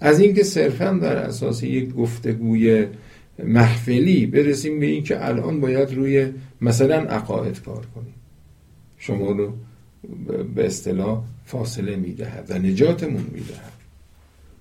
[0.00, 2.86] از اینکه صرفا در اساس یک گفتگوی
[3.44, 6.28] محفلی برسیم به اینکه الان باید روی
[6.60, 8.14] مثلا عقاید کار کنیم.
[8.98, 9.52] شما رو
[10.54, 13.73] به اصطلاح فاصله می‌دهد و نجاتمون می‌دهد.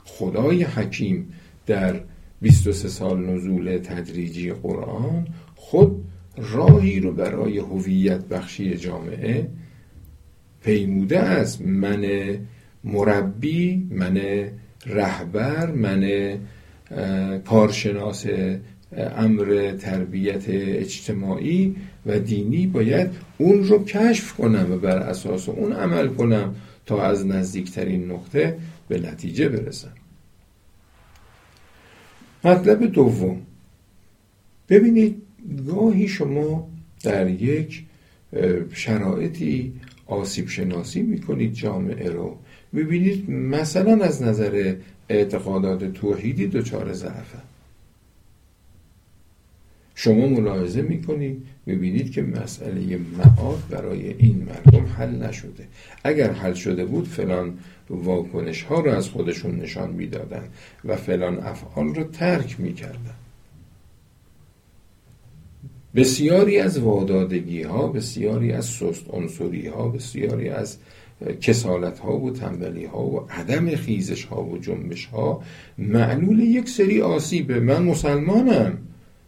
[0.06, 1.34] خدای حکیم
[1.66, 2.00] در
[2.42, 6.04] 23 سال نزول تدریجی قرآن خود
[6.38, 9.48] راهی رو برای هویت بخشی جامعه
[10.64, 11.62] پیموده است.
[11.62, 12.06] من
[12.84, 14.22] مربی من
[14.86, 16.34] رهبر من
[17.46, 18.26] کارشناس
[18.98, 26.08] امر تربیت اجتماعی و دینی باید اون رو کشف کنم و بر اساس اون عمل
[26.08, 28.58] کنم تا از نزدیکترین نقطه
[28.88, 29.94] به نتیجه برسم
[32.44, 33.42] مطلب دوم.
[34.70, 35.22] ببینید
[35.68, 36.70] گاهی شما
[37.04, 37.84] در یک
[38.74, 39.74] شرایطی
[40.06, 42.38] آسیب شناسی می‌کنید جامعه رو.
[42.76, 44.76] ببینید مثلا از نظر
[45.10, 47.38] اعتقادات توحیدی دچار ضعفه.
[49.96, 55.68] شما ملاحظه می‌کنید می‌بینید که مسئله معاد برای این مردم حل نشده.
[56.04, 57.58] اگر حل شده بود فلان
[57.90, 60.44] واکنش ها رو از خودشون نشان می‌دادن
[60.86, 63.16] و فلان افعال رو ترک می‌کردن.
[65.96, 70.78] بسیاری از وادادگی ها بسیاری از سست عنصری ها بسیاری از
[71.42, 75.42] کسالت ها و تنبلی ها و عدم خیزش ها و جنبش ها
[75.78, 77.60] معلول یک سری آسیبه.
[77.60, 78.78] من مسلمانم.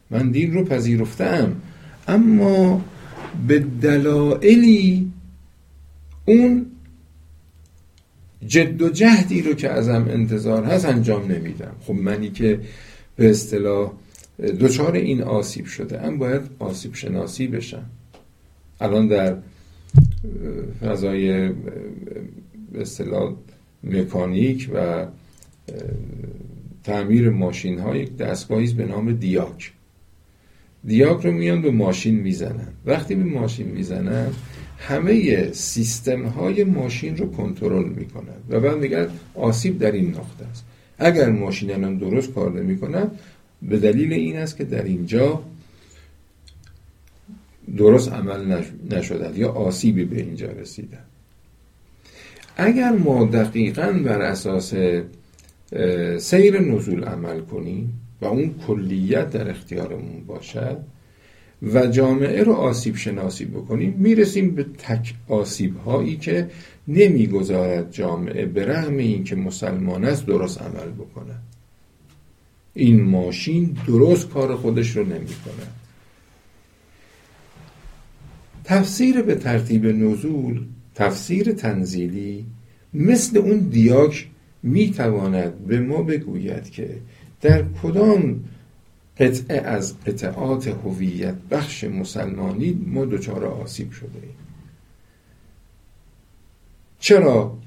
[0.09, 1.55] من دین رو پذیرفتم
[2.07, 2.85] اما
[3.47, 5.11] به دلایلی
[6.25, 6.65] اون
[8.47, 11.75] جد و جهدی رو که ازم انتظار هست انجام نمیدم.
[11.81, 12.59] خب منی که
[13.15, 13.91] به اصطلاح
[14.59, 17.85] دچار این آسیب شده ام باید آسیب شناسی بشم.
[18.81, 19.37] الان در
[20.81, 21.49] فضای
[22.71, 23.33] به اصطلاح
[23.83, 25.05] مکانیک و
[26.83, 29.71] تعمیر ماشین های یک دستگاهی به نام دیاک.
[30.87, 32.67] دیاک رو میان به ماشین می‌زنن.
[32.85, 34.31] وقتی به ماشین می‌زنن
[34.79, 40.65] همه سیستم های ماشین رو کنترل می‌کنن و بعد میگن آسیب در این نقطه است.
[40.97, 43.11] اگر ماشین هم درست کار نمی‌کنن
[43.61, 45.43] به دلیل این است که در اینجا
[47.77, 51.03] درست عمل نشدن یا آسیبی به اینجا رسیدن.
[52.57, 54.73] اگر ما دقیقا بر اساس
[56.17, 60.77] سیر نزول عمل کنیم اون کلیت در اختیارمون باشد
[61.73, 66.49] و جامعه رو آسیب شناسی بکنیم می‌رسیم به تک آسیب هایی که
[66.87, 71.35] نمی‌گذارد جامعه به رغم اینکه مسلمان است درست عمل بکنه
[72.73, 75.67] این ماشین درست کار خودش رو نمی‌کنه
[78.63, 80.65] تفسیر به ترتیب نزول
[80.95, 82.45] تفسیر تنزیلی
[82.93, 84.27] مثل اون دیاک
[84.63, 86.89] می‌تواند به ما بگوید که
[87.41, 88.43] در کدام
[89.19, 94.35] قطعه از قطعات هویت بخش مسلمانی ما دچار آسیب شده ایم؟
[96.99, 97.57] چرا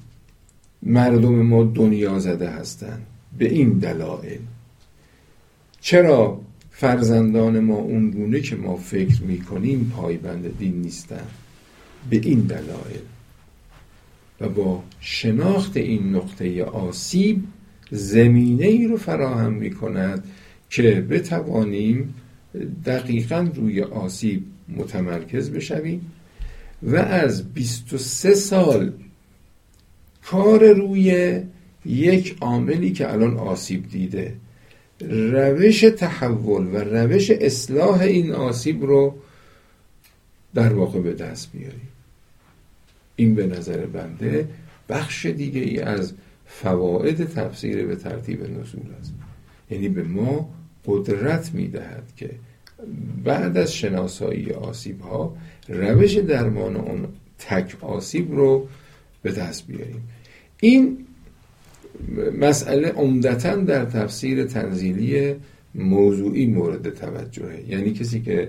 [0.82, 3.06] مردم ما دنیا زده هستند؟
[3.38, 4.40] به این دلایل.
[5.80, 6.40] چرا
[6.70, 11.30] فرزندان ما اون گونه که ما فکر می‌کنیم پایبند دین نیستند؟
[12.10, 13.00] به این دلایل.
[14.40, 17.44] و با شناخت این نقطه آسیب
[17.90, 20.24] زمینه ای رو فراهم می کند
[20.70, 22.14] که بتوانیم
[22.84, 26.12] دقیقا روی آسیب متمرکز بشویم
[26.82, 28.92] و از 23 سال
[30.24, 31.40] کار روی
[31.86, 34.34] یک عاملی که الان آسیب دیده
[35.00, 39.14] روش تحول و روش اصلاح این آسیب رو
[40.54, 41.88] در واقع به دست بیاریم.
[43.16, 44.48] این به نظر بنده
[44.88, 46.12] بخش دیگه ای از
[46.48, 49.14] فواید تفسیر به ترتیب نزول است.
[49.70, 50.54] یعنی به ما
[50.86, 52.30] قدرت می‌دهد که
[53.24, 55.36] بعد از شناسایی آسیب ها
[55.68, 58.68] روش درمان اون تک آسیب رو
[59.22, 60.08] به دست بیاریم.
[60.60, 60.98] این
[62.40, 65.34] مسئله عمدتا در تفسیر تنزیلی
[65.74, 67.64] موضوعی مورد توجهه.
[67.68, 68.48] یعنی کسی که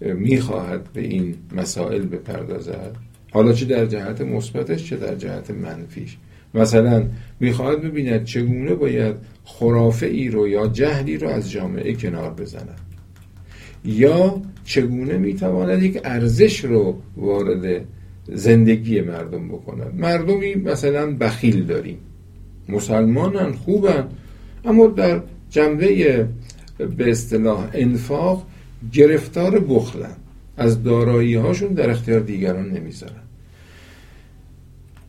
[0.00, 2.96] می‌خواهد به این مسائل بپردازد
[3.30, 6.16] حالا چه در جهت مثبتش چه در جهت منفیش.
[6.54, 7.04] مثلا
[7.40, 12.78] می‌خواهد ببیند چگونه باید خرافه ای رو یا جهلی رو از جامعه کنار بزند.
[13.84, 17.84] یا چگونه می‌تواند یک ارزش رو وارد
[18.28, 19.94] زندگی مردم بکند.
[19.94, 21.98] مردمی مثلا بخیل داریم.
[22.68, 24.08] مسلمانن خوبن
[24.64, 26.28] اما در جنبه
[26.96, 28.46] به اصطلاح انفاق
[28.92, 30.16] گرفتار بخلن.
[30.56, 33.22] از دارایی هاشون در اختیار دیگران نمی‌ذارن.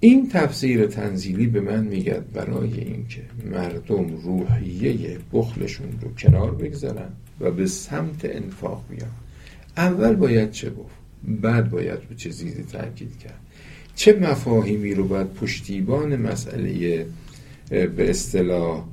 [0.04, 7.52] این تفسیر تنزیلی به من میگد برای اینکه مردم روحیه بخلشون رو کنار بگذارن و
[7.52, 9.12] به سمت انفاق بیان.
[9.78, 10.96] اول باید چه گفت؟
[11.42, 13.40] بعد باید رو چه چیزی تاکید کرد؟
[13.96, 17.06] چه مفاهیمی رو باید پشتیبان مسئله
[17.70, 18.86] به اصطلاح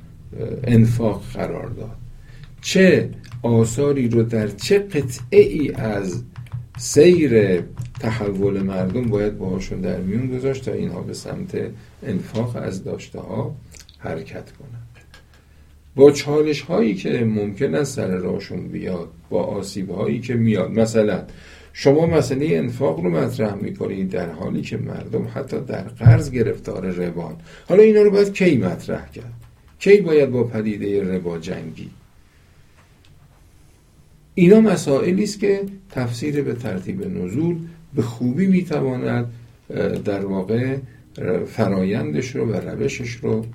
[0.63, 1.97] انفاق قرار داد؟
[2.61, 3.09] چه
[3.41, 6.23] آثاری رو در چه قطعه ای از
[6.77, 7.61] سیر
[8.01, 11.57] تحول مردم باید باهاشون در میون گذاشت تا اینها به سمت
[12.03, 13.55] انفاق از داشته ها
[13.97, 14.87] حرکت کنند.
[15.95, 20.71] با چالش هایی که ممکن است سر راشون بیاد با آسیب هایی که میاد.
[20.71, 21.23] مثلا
[21.73, 27.35] شما مسئله انفاق رو مطرح می‌کنید در حالی که مردم حتی در قرض گرفتار ربان
[27.69, 29.33] حالا اینا رو باید کی مطرح کرد؟
[29.79, 31.89] کی باید با پدیده ربا جنگی؟
[34.35, 37.57] اینا مسائلی است که تفسیر به ترتیب نزول
[37.95, 39.33] به خوبی می‌تواند
[40.05, 40.77] در واقع
[41.47, 43.45] فرایندش رو و روشش رو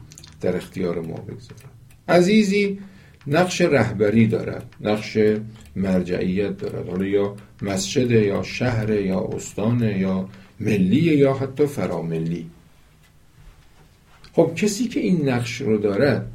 [0.41, 1.71] در اختیار ما بگذارد.
[2.09, 2.79] عزیزی
[3.27, 5.19] نقش رهبری دارد نقش
[5.77, 6.89] مرجعیت دارد.
[6.89, 10.29] حالا یا مسجد یا شهر یا استان یا
[10.61, 12.47] ملی یا حتی فراملی.
[14.33, 16.33] خب کسی که این نقش رو دارد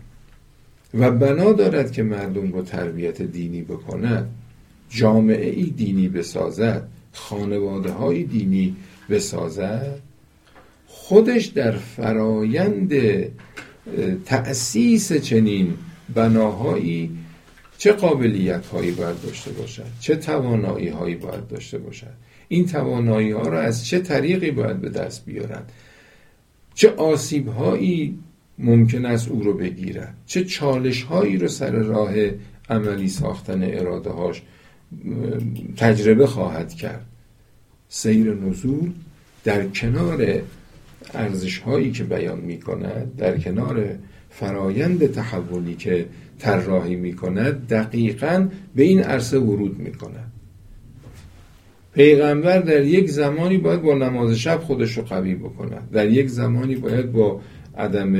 [0.93, 4.29] و بنا دارد که مردم رو تربیت دینی بکند
[4.89, 8.75] جامعه ای دینی بسازد خانواده های دینی
[9.09, 9.99] بسازد
[10.87, 12.93] خودش در فرایند
[14.25, 15.73] تأسیس چنین
[16.15, 17.17] بناهایی
[17.77, 22.13] چه قابلیت هایی باید داشته باشد؟ چه توانایی هایی باید داشته باشد؟
[22.47, 25.71] این توانایی ها را از چه طریقی باید به دست بیارند؟
[26.73, 28.19] چه آسیب هایی
[28.59, 32.13] ممکن است او رو بگیرد؟ چه چالش هایی رو سر راه
[32.69, 34.41] عملی ساختن اراده هاش
[35.77, 37.05] تجربه خواهد کرد.
[37.89, 38.91] سیر نزول
[39.43, 40.41] در کنار
[41.13, 43.95] ارزش هایی که بیان می کند در کنار
[44.29, 46.05] فرایند تحولی که
[46.39, 50.31] طراحی می کند دقیقا به این عرصه ورود می کند
[51.93, 55.89] پیغمبر در یک زمانی باید با نماز شب خودش رو قوی بکند.
[55.91, 57.41] در یک زمانی باید با
[57.77, 58.15] عدم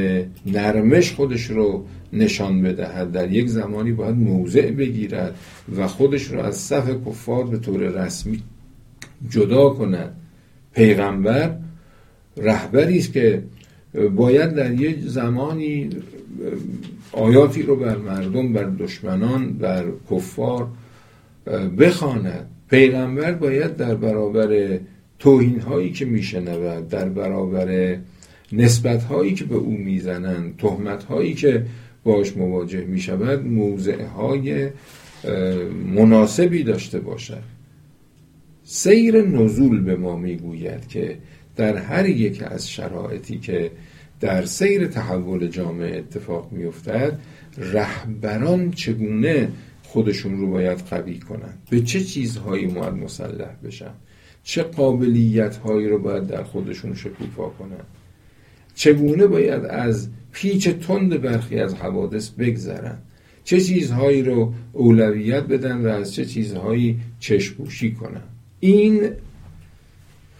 [0.46, 3.12] نرمش خودش رو نشان بدهد.
[3.12, 5.36] در یک زمانی باید موضع بگیرد
[5.78, 8.44] و خودش رو از صف کفار به طور رسمی
[9.30, 10.16] جدا کند.
[10.76, 11.56] پیغمبر
[12.38, 13.44] رهبری است که
[14.16, 15.90] باید در یک زمانی
[17.12, 20.68] آیاتی رو بر مردم بر دشمنان بر کفار
[21.80, 22.48] بخواند.
[22.70, 24.80] پیغمبر باید در برابر
[25.20, 27.98] توهین هایی که میشنود در برابر
[28.52, 31.66] نسبت هایی که به او می‌زنند تهمت هایی که
[32.04, 34.70] باش مواجه می شود موضع های
[35.86, 37.44] مناسبی داشته باشد.
[38.64, 41.18] سیر نزول به ما می‌گوید که
[41.56, 43.72] در هر یک از شرایطی که
[44.20, 47.20] در سیر تحول جامعه اتفاق میافتد
[47.58, 49.52] رهبران چگونه
[49.84, 53.94] خودشون رو باید قوی کنن به چه چیزهایی باید مسلح بشن؟
[54.44, 57.86] چه قابلیت هایی رو باید در خودشون شکوفا کنن
[58.76, 62.98] چگونه باید از پیچ تند برخی از حوادث بگذرن.
[63.44, 68.24] چه چیزهایی رو اولویت بدن و از چه چیزهایی چشپوشی کنن.
[68.60, 69.10] این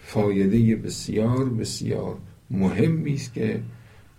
[0.04, 2.16] فایده بسیار بسیار
[2.50, 3.60] مهمی است که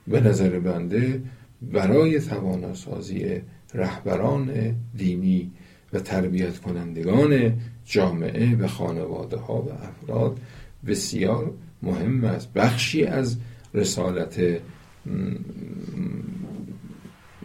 [0.07, 1.21] به نظر بنده
[1.61, 3.41] برای تواناسازی
[3.73, 5.51] رهبران دینی
[5.93, 7.53] و تربیت کنندگان
[7.85, 10.39] جامعه و خانواده ها و افراد
[10.87, 11.51] بسیار
[11.83, 12.53] مهم است.
[12.53, 13.37] بخشی از
[13.73, 14.41] رسالت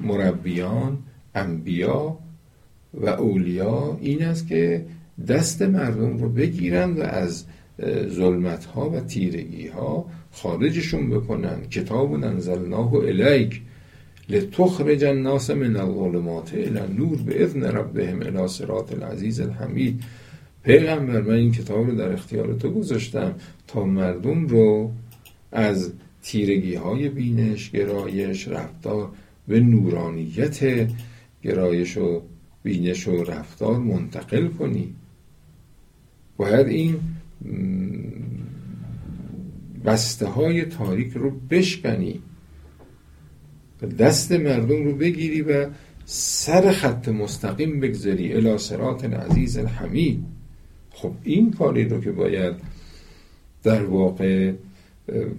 [0.01, 0.99] مربیان
[1.35, 2.19] انبیا
[2.95, 4.85] و اولیا این است که
[5.29, 7.45] دست مردم رو بگیرن و از
[8.09, 11.61] ظلمت ها و تیرگی ها خارجشون بکنن.
[11.71, 13.63] کتاب انزلناه الیک
[14.29, 20.03] لتخرج الناس من الظلمات الى نور به اذن ربهم الى صراط العزیز الحمید.
[20.63, 23.35] پیغمبر من این کتاب رو در اختیار تو گذاشتم
[23.67, 24.93] تا مردم رو
[25.53, 25.93] از
[26.29, 29.11] تیرگی های بینش گرایش رفتار
[29.49, 30.89] به نورانیت
[31.43, 32.23] گرایش و
[32.63, 34.95] بینش و رفتار منتقل کنی.
[36.37, 37.01] باید این
[39.85, 42.21] بسته های تاریک رو بشکنی.
[43.83, 45.67] و دست مردم رو بگیری و
[46.05, 48.35] سر خط مستقیم بگذاری.
[48.35, 50.25] الی صراط العزیز الحمید.
[50.91, 52.55] خب این کاری رو که باید
[53.63, 54.53] در واقع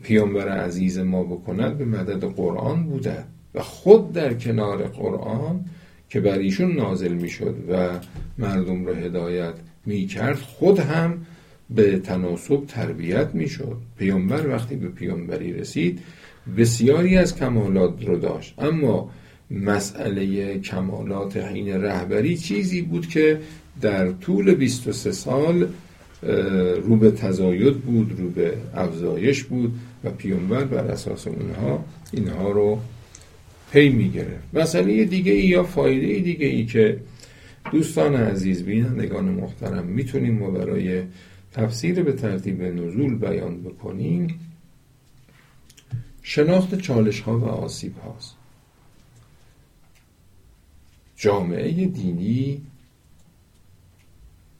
[0.03, 3.23] پیامبر عزیز ما بکند به مدد قرآن بوده
[3.55, 5.65] و خود در کنار قرآن
[6.09, 7.89] که بر ایشون نازل می‌شد و
[8.37, 9.53] مردم رو هدایت
[9.85, 11.25] می‌کرد خود هم
[11.69, 13.77] به تناسب تربیت می‌شد.
[13.97, 15.99] پیامبر وقتی به پیامبری رسید
[16.57, 18.53] بسیاری از کمالات رو داشت.
[18.57, 19.11] اما
[19.51, 23.39] مسئله کمالات حین رهبری چیزی بود که
[23.81, 25.67] در طول 23 سال
[26.83, 32.79] رو به تزاید بود رو به افزایش بود و پیامبر بر اساس اونها اینها رو
[33.71, 34.47] پی می‌گرفت.
[34.53, 36.99] مسئله دیگه ای یا فایده دیگه ای که
[37.71, 41.03] دوستان عزیز بینندگان محترم می‌تونیم ما برای
[41.53, 44.39] تفسیر به ترتیب نزول بیان بکنیم.
[46.21, 48.35] شناخت چالش ها و آسیب هاست
[51.15, 52.61] جامعه دینی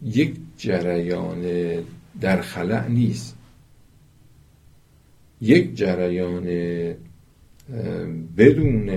[0.04, 1.46] یک جریان
[2.22, 3.36] در خلع نیست.
[5.42, 6.46] یک جریان
[8.38, 8.90] بدون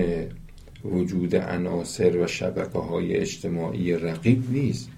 [0.85, 4.89] وجود عناصر و شبکه های اجتماعی رقیب نیست.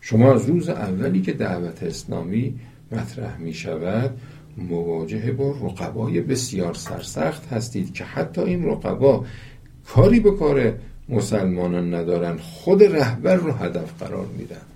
[0.00, 2.54] شما از روز اولی که دعوت اسلامی
[2.92, 4.18] مطرح می شود
[4.56, 9.24] مواجهه با رقبای بسیار سرسخت هستید که حتی این رقبا
[9.86, 10.78] کاری به کار
[11.08, 14.75] مسلمانان ندارن خود رهبر رو هدف قرار میدن.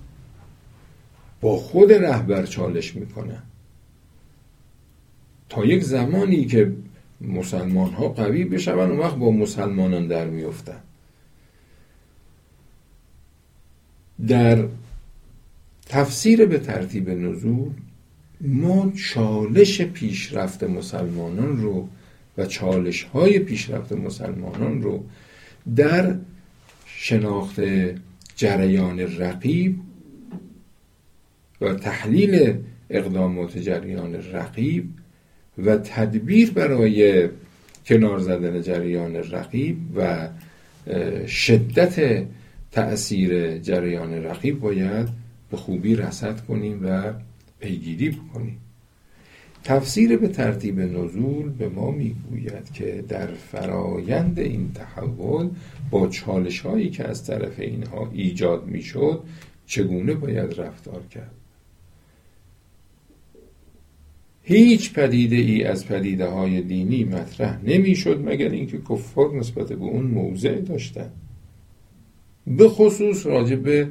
[1.41, 3.43] با خود رهبر چالش می‌کنن
[5.49, 6.72] تا یک زمانی که
[7.20, 10.80] مسلمان ها قوی بشون اون وقت با مسلمانان در میفتن
[14.28, 14.64] در
[15.86, 17.70] تفسیر به ترتیب نزول
[18.41, 21.88] ما چالش پیشرفت مسلمانان رو
[22.38, 25.05] و چالش های پیشرفت مسلمانان رو
[25.76, 26.16] در
[26.86, 27.61] شناخت
[28.36, 29.80] جریان رقیب
[31.61, 32.54] و تحلیل
[32.90, 34.84] اقدامات جریان رقیب
[35.58, 37.28] و تدبیر برای
[37.86, 40.28] کنار زدن جریان رقیب و
[41.26, 42.26] شدت
[42.72, 45.08] تأثیر جریان رقیب باید
[45.50, 47.12] به خوبی رسد کنیم و
[47.61, 48.58] پیگیری بکنیم.
[49.64, 55.48] تفسیر به ترتیب نزول به ما می‌گوید که در فرایند این تحول
[55.90, 59.22] با چالش هایی که از طرف اینها ایجاد می‌شد
[59.66, 61.39] چگونه باید رفتار کرد؟
[64.43, 70.05] هیچ پدیده ای از پدیده های دینی مطرح نمی‌شد مگر اینکه کفار نسبت به اون
[70.05, 71.11] موضع داشتن.
[72.47, 73.88] به خصوص راجع به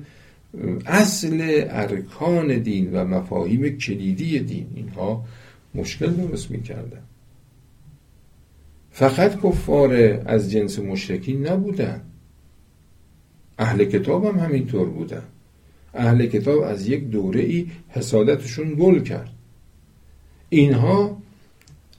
[0.86, 4.68] اصل ارکان دین و مفاهیم کلیدی دین.
[4.76, 5.26] اینها
[5.76, 7.02] مشکل درست می‌کردن.
[8.91, 9.93] فقط کفار
[10.26, 12.02] از جنس مشرکین نبودن.
[13.60, 15.24] اهل کتاب هم همینطور بودن.
[15.93, 19.39] اهل کتاب از یک دوره ای حسادتشون گل کرد.
[20.50, 21.18] اینها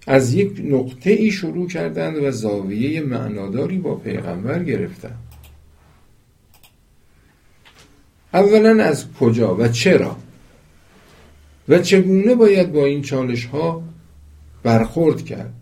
[0.07, 5.19] از یک نقطه ای شروع کردند و زاویه معناداری با پیغمبر گرفتند.
[8.35, 10.17] اولا از کجا و چرا؟
[11.69, 13.83] و چگونه باید با این چالش ها
[14.63, 15.53] برخورد کرد؟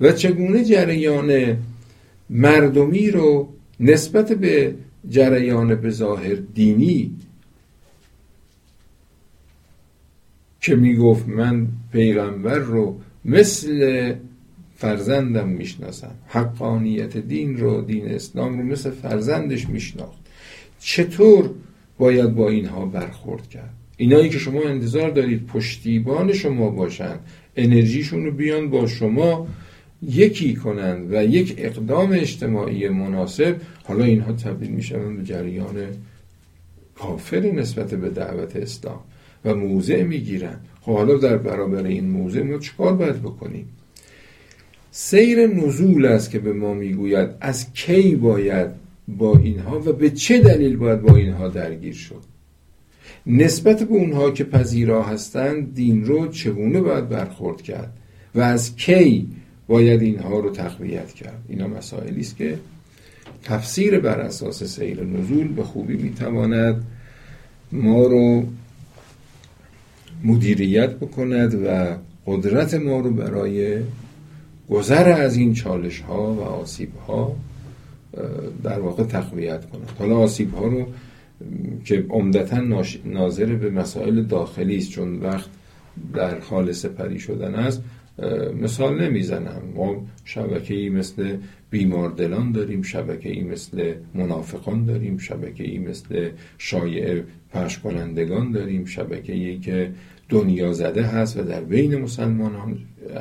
[0.00, 1.58] و چگونه جریان
[2.30, 3.48] مردمی رو
[3.80, 4.74] نسبت به
[5.08, 7.16] جریان به ظاهر دینی
[10.64, 14.14] که می‌گفت من پیغمبر رو مثل
[14.76, 16.10] فرزندم می‌شناسم.
[16.26, 20.18] حقانیت دین رو دین اسلام رو مثل فرزندش میشناخت.
[20.80, 21.50] چطور
[21.98, 27.20] باید با اینها برخورد کرد؟ اینایی که شما انتظار دارید پشتیبان شما باشند
[27.56, 29.46] انرژیشون رو بیان با شما
[30.02, 33.56] یکی کنند و یک اقدام اجتماعی مناسب.
[33.84, 35.76] حالا اینها تبدیل میشن به جریان
[36.94, 39.00] کافری نسبت به دعوت اسلام.
[39.44, 40.56] و موضع می‌گیرن.
[40.80, 43.68] خب حالا در برابر این موضع ما چکار باید بکنیم؟
[44.90, 47.28] سیر نزول است که به ما می‌گوید.
[47.40, 48.68] از کی باید
[49.08, 52.22] با اینها و به چه دلیل باید با اینها درگیر شد؟
[53.26, 57.92] نسبت به اونها که پذیرا هستند دین رو چگونه باید برخورد کرد؟
[58.34, 59.28] و از کی
[59.66, 62.58] باید اینها رو تقویت کرد؟ اینا مسائلی است که
[63.42, 66.84] تفسیر بر اساس سیر نزول به خوبی می‌تواند
[67.72, 68.46] ما رو
[70.24, 71.96] مدیریت بکند و
[72.26, 73.78] قدرت ما رو برای
[74.70, 77.36] گذر از این چالش ها و آسیب ها
[78.62, 79.92] در واقع تقویت کند.
[79.98, 80.86] حالا آسیب ها رو
[81.84, 82.60] که عمدتا
[83.04, 85.48] ناظر به مسائل داخلی است چون وقت
[86.14, 87.82] در حال سپری شدن است
[88.60, 89.62] مثال نمی‌زنم.
[89.74, 91.36] ما شبکه ای مثل
[91.70, 99.32] بیماردلان داریم شبکه ای مثل منافقان داریم شبکه ای مثل شایع پخش کنندگان داریم شبکه
[99.32, 99.92] ای که
[100.28, 102.78] دنیا زده هست و در بین مسلمان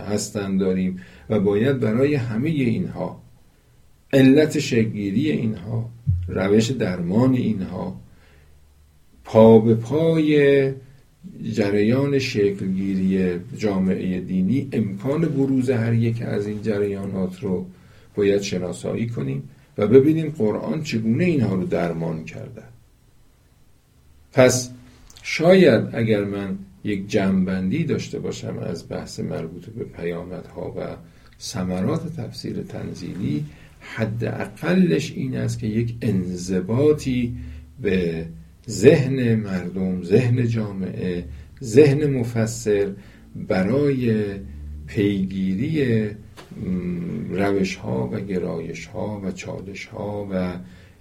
[0.07, 3.21] هستند داریم و باید برای همه اینها
[4.13, 5.89] علت شگیری اینها
[6.27, 7.95] روش درمان اینها
[9.23, 10.71] پا به پای
[11.53, 17.65] جریان شکلگیری جامعه دینی امکان بروز هر یک از این جریانات رو
[18.15, 22.61] باید شناسایی کنیم و ببینیم قرآن چگونه اینها رو درمان کرده.
[24.33, 24.69] پس
[25.23, 30.95] شاید اگر من یک جمعبندی داشته باشم از بحث مربوط به پیامدها و
[31.41, 33.45] ثمرات تفسیر تنزیلی
[33.79, 37.35] حد اقلش این است که یک انضباطی
[37.81, 38.25] به
[38.69, 41.25] ذهن مردم ذهن جامعه
[41.63, 42.91] ذهن مفسر
[43.35, 44.25] برای
[44.87, 46.07] پیگیری
[47.29, 50.53] روش ها و گرایش ها و چالش ها و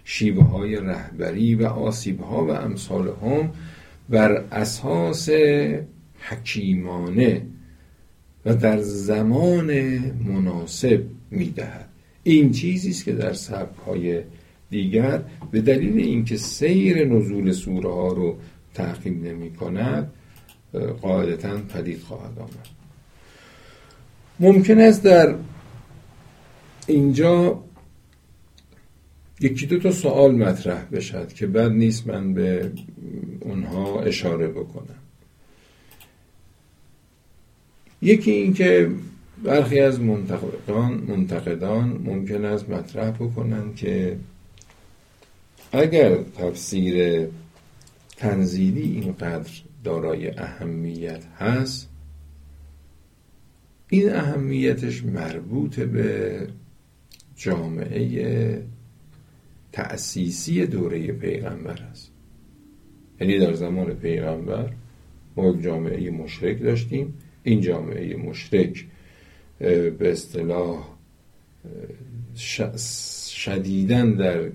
[0.05, 3.51] شیوه های رهبری و آسیب ها و امثال هم
[4.09, 5.29] بر اساس
[6.21, 7.43] حکیمانه
[8.47, 11.89] و در زمان مناسب می‌دهد.
[12.23, 14.21] این چیزی است که در سبک های
[14.73, 18.37] دیگر به دلیل اینکه سیر نزول سوره ها رو
[18.75, 20.13] تعقیب نمی کند
[21.03, 22.69] قاعدتا پدید خواهد آمد.
[24.41, 25.35] ممکن است در
[26.87, 27.65] اینجا
[29.41, 32.73] یکی دو تا سوال مطرح بشد که بد نیست من به
[33.41, 34.99] اونها اشاره بکنم.
[38.03, 38.91] یکی اینکه
[39.45, 44.17] برخی از منتقدان منتقدان ممکن است مطرح بکنند که
[45.73, 47.27] اگر تفسیر
[48.17, 49.51] تنزیلی اینقدر
[49.85, 51.89] دارای اهمیت هست
[53.89, 56.47] این اهمیتش مربوط به
[57.37, 58.63] جامعه
[59.73, 62.11] تأسیسی دوره پیغمبر است.
[63.21, 64.73] یعنی در زمان پیغمبر
[65.37, 67.15] ما یک جامعه مشرک داشتیم.
[67.43, 68.87] این جامعه مشرک
[69.59, 70.89] به اصطلاح
[73.29, 74.51] شدیدن در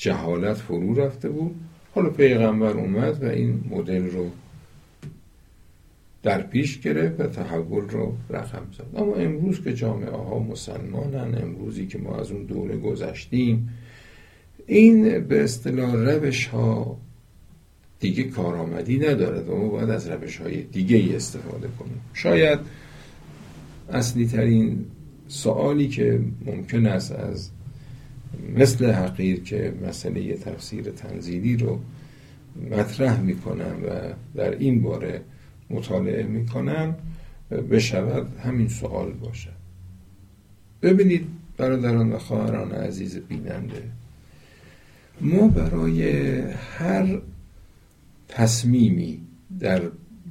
[0.00, 1.54] جهالت فرو رفته بود.
[1.94, 4.30] حالا پیغمبر اومد و این مدل رو
[6.22, 9.00] در پیش گرفت و تحول رو رقم زد.
[9.00, 13.68] اما امروز که جامعه ها مسلمانن امروزی که ما از اون دوره گذشتیم
[14.66, 16.96] این به اصطلاح روش ها
[18.00, 22.00] دیگه کارآمدی ندارد و ما باید از روش های دیگه استفاده کنیم.
[22.14, 22.58] شاید
[23.92, 24.84] اصلی ترین
[25.28, 27.50] سوالی که ممکن است از
[28.56, 31.80] مثل حقیر که مسئله تفسیر تنزیلی رو
[32.70, 35.20] مطرح می‌کنم و در این باره
[35.70, 36.94] مطالعه می‌کنم
[37.70, 39.60] بشود همین سوال باشد.
[40.82, 41.26] ببینید
[41.56, 43.82] برادران و خواهران عزیز بیننده
[45.20, 46.40] ما برای
[46.78, 47.20] هر
[48.28, 49.20] تصمیمی
[49.60, 49.82] در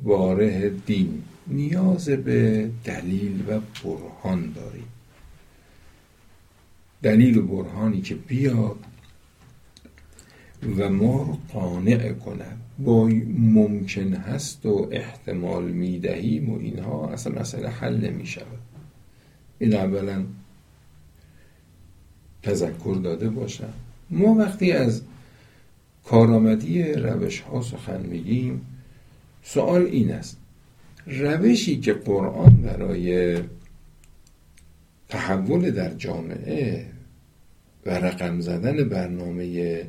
[0.03, 4.88] باره دین نیاز به دلیل و برهان داریم.
[7.03, 8.77] دلیل و برهانی که بیاد
[10.77, 13.05] و ما رو قانع کند با
[13.37, 18.59] ممکن هست و احتمال می‌دهیم و اینها اصلا مسئله حل نمی شود
[19.59, 20.25] این اولا
[22.43, 23.73] تذکر داده باشم
[24.09, 25.01] ما وقتی از
[26.05, 28.61] کارآمدی روش ها سخن میگیم
[29.43, 30.37] سوال این است.
[31.07, 33.37] روشی که قرآن برای
[35.09, 36.85] تحول در جامعه
[37.85, 39.87] و رقم زدن برنامه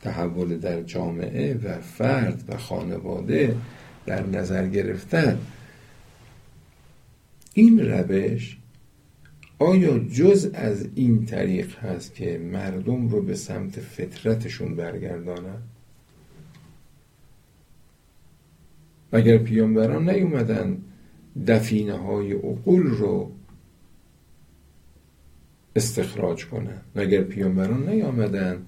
[0.00, 3.56] تحول در جامعه و فرد و خانواده
[4.06, 5.38] در نظر گرفتن.
[7.54, 8.58] این روش
[9.58, 15.62] آیا جز از این طریق هست که مردم رو به سمت فطرتشون برگردانن؟
[19.12, 20.78] مگر پیامبران نیومدن
[21.46, 23.32] دفینه های عقول رو
[25.76, 26.80] استخراج کنن.
[26.96, 28.62] مگر پیامبران نیامدن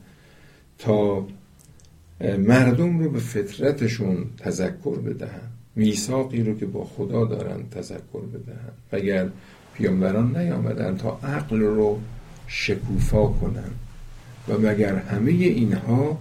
[0.79, 1.27] تا
[2.39, 5.49] مردم رو به فطرتشون تذکر بدهن.
[5.77, 8.73] میثاقی رو که با خدا دارن تذکر بدهن.
[8.93, 9.29] مگر
[9.75, 12.01] پیامبران نیامدن تا عقل رو
[12.47, 13.71] شکوفا کنن.
[14.49, 16.21] و مگر همه اینها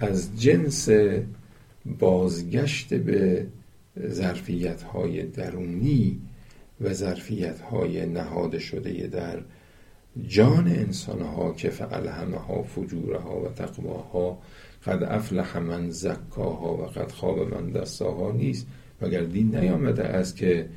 [0.00, 0.88] از جنس
[1.98, 3.46] بازگشت به
[4.08, 6.20] ظرفیت های درونی
[6.80, 9.38] و ظرفیت های نهاده شده در
[10.28, 11.72] جان انسان ها که
[12.08, 12.64] همه ها
[13.44, 14.38] و تقواها
[14.86, 18.66] قد افلح من زکاها و قد خواب من دستاها نیست.
[19.02, 20.68] مگر دین نیامده است که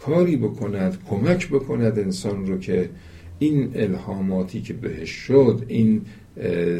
[0.00, 2.90] کاری بکند کمک بکند انسان رو که
[3.38, 6.06] این الهاماتی که بهش شد این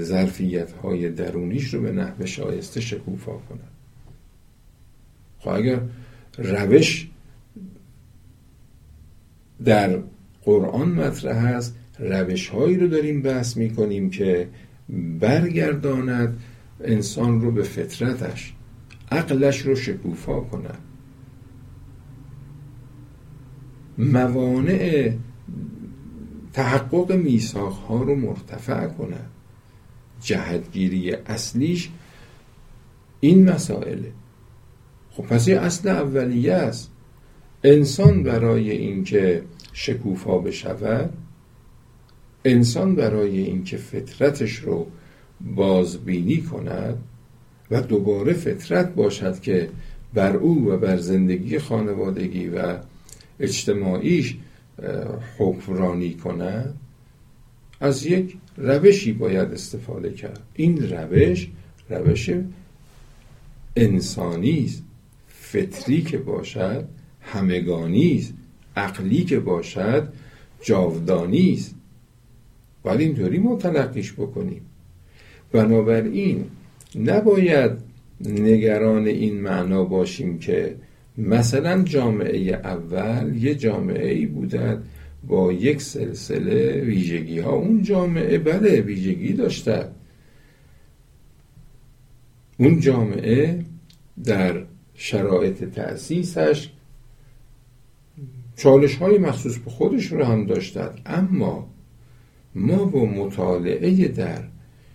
[0.01, 3.71] ظرفیت های درونیش رو به نحو شایسته شکوفا کند؟
[5.39, 5.81] خب اگر
[6.39, 7.09] روش
[9.65, 10.03] در
[10.45, 14.49] قرآن مطرح هست روش هایی رو داریم بحث می کنیم که
[15.21, 16.41] برگرداند
[16.85, 18.55] انسان رو به فطرتش
[19.11, 20.79] عقلش رو شکوفا کند.
[23.99, 25.13] موانع
[26.53, 29.31] تحقق میثاق ها رو مرتفع کند.
[30.21, 31.91] جهتگیری اصلیش
[33.21, 34.13] این مسائله.
[35.11, 36.91] خب پس یه اصل اولیه است.
[37.65, 39.43] انسان برای اینکه
[39.73, 41.13] شکوفا بشود
[42.45, 44.87] انسان برای اینکه فطرتش رو
[45.41, 46.99] بازبینی کند
[47.71, 49.69] و دوباره فطرت باشد که
[50.15, 52.77] بر او و بر زندگی خانوادگی و
[53.41, 54.37] اجتماعیش
[55.39, 56.79] حکمرانی کند
[57.81, 60.41] از یک روشی باید استفاده کرد.
[60.55, 61.49] این روش
[61.89, 62.31] روش
[63.77, 64.83] انسانی است.
[65.29, 66.85] فطری که باشد
[67.21, 68.35] همگانی است.
[68.77, 70.09] عقلی که باشد
[70.63, 71.75] جاودانی است.
[72.83, 74.63] باید اینطوری ما تلقیش بکنیم.
[75.53, 76.45] بنابراین
[76.95, 77.71] نباید
[78.21, 80.77] نگران این معنا باشیم که
[81.19, 84.83] مثلا جامعه اول یه جامعه ای بودد
[85.27, 89.89] با یک سلسله ویژگی ها اون جامعه بله ویژگی داشته.
[92.59, 93.65] اون جامعه
[94.25, 94.65] در
[94.95, 96.71] شرایط تأسیسش
[98.57, 101.72] چالش های مخصوص به خودش رو هم داشتد اما
[102.55, 104.45] ما با مطالعه در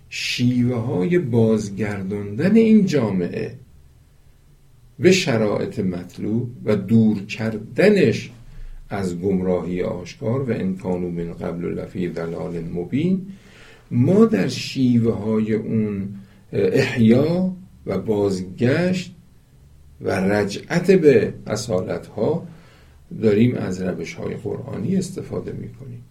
[0.08, 3.54] شیوه های بازگرداندن این جامعه
[4.98, 8.30] به شرایط مطلوب و دور کردنش
[8.88, 13.26] از گمراهی آشکار و انکانو من قبل لفی ضلال مبین
[13.90, 16.08] ما در شیوه های اون
[16.52, 17.56] احیا
[17.86, 19.14] و بازگشت
[20.00, 22.46] و رجعت به اصالت ها
[23.22, 26.04] داریم از روش های قرآنی استفاده می کنیم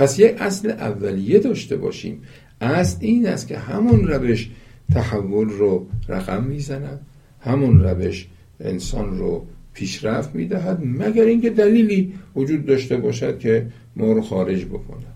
[0.00, 2.22] پس یک اصل اولیه داشته باشیم.
[2.60, 4.50] اصل این است که همون روش
[4.92, 7.00] تحول رو رقم می‌زند
[7.40, 8.26] همون روش
[8.60, 15.06] انسان رو پیشرفت می‌دهد مگر اینکه دلیلی وجود داشته باشد که ما رو خارج بکنه.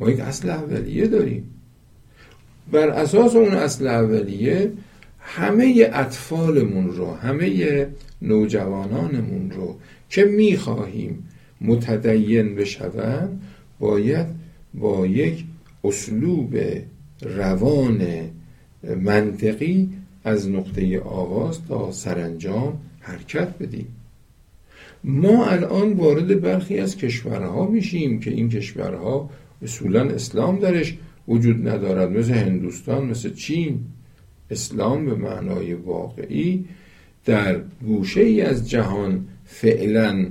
[0.00, 1.44] ما یک اصل اولیه داریم.
[2.72, 4.72] بر اساس اون اصل اولیه
[5.20, 7.86] همه اطفالمون رو همه
[8.22, 9.76] نوجوانانمون رو
[10.08, 11.26] که می‌خواهیم
[11.60, 13.42] متدین بشوند
[13.78, 14.26] باید
[14.74, 15.44] با یک
[15.84, 16.56] اسلوب
[17.22, 18.06] روان
[19.02, 19.88] منطقی
[20.24, 23.86] از نقطه آغاز تا سرانجام حرکت بدیم.
[25.04, 29.30] ما الان وارد برخی از کشورها میشیم که این کشورها
[29.62, 30.96] اصولا اسلام درش
[31.28, 32.10] وجود ندارد.
[32.10, 33.80] مثل هندوستان مثل چین.
[34.50, 36.64] اسلام به معنای واقعی
[37.24, 40.26] در گوشه ای از جهان فعلا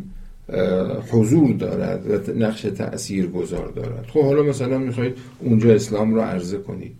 [1.12, 4.06] حضور دارد و نقش تأثیر گذار دارد.
[4.08, 6.96] خب حالا مثلا می‌خواید اونجا اسلام رو عرضه کنید.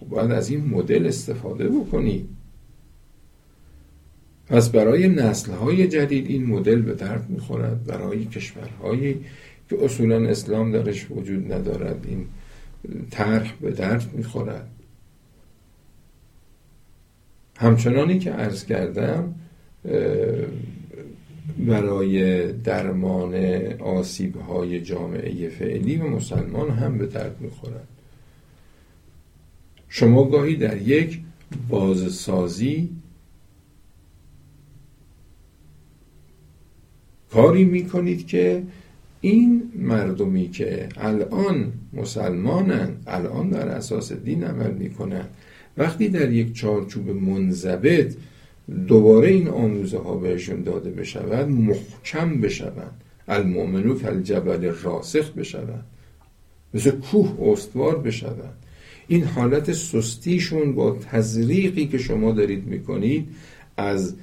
[0.00, 2.28] خب باید از این مدل استفاده بکنید.
[4.46, 7.84] پس برای نسلهای جدید این مدل به درد می‌خورد.
[7.84, 9.24] برای کشورهایی
[9.70, 12.26] که اصولا اسلام درش وجود ندارد این
[13.10, 14.68] طرح به درد می‌خورد.
[17.56, 19.34] همچنانی که عرض کردم
[21.56, 23.34] برای درمان
[23.78, 27.88] آسیب های جامعه فعلی و مسلمان هم به درد می‌خورد
[29.88, 31.20] شما گاهی در یک
[31.68, 32.90] بازسازی
[37.30, 38.62] کاری می‌کنید که
[39.20, 45.28] این مردمی که الان مسلمانند الان در اساس دین عمل می‌کنند
[45.76, 48.16] وقتی در یک چارچوب منضبط
[48.68, 55.84] دوباره این آموزه ها بهشون داده بشود محکم بشوند المؤمنو کالجبل راسخ بشوند
[56.74, 58.54] مثل کوه استوار بشوند
[59.08, 63.28] این حالت سستیشون با تزریقی که شما دارید می‌کنید
[63.76, 64.14] از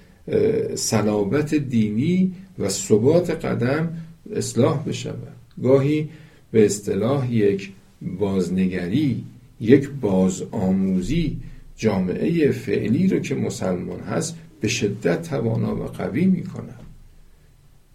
[0.76, 3.98] صلابت دینی و ثبات قدم
[4.36, 5.36] اصلاح بشود.
[5.64, 6.10] گاهی
[6.52, 7.72] به اصطلاح یک
[8.02, 9.24] بازنگری
[9.62, 11.38] یک بازآموزی
[11.78, 16.44] جامعه فعلی رو که مسلمان هست به شدت توانا و قوی می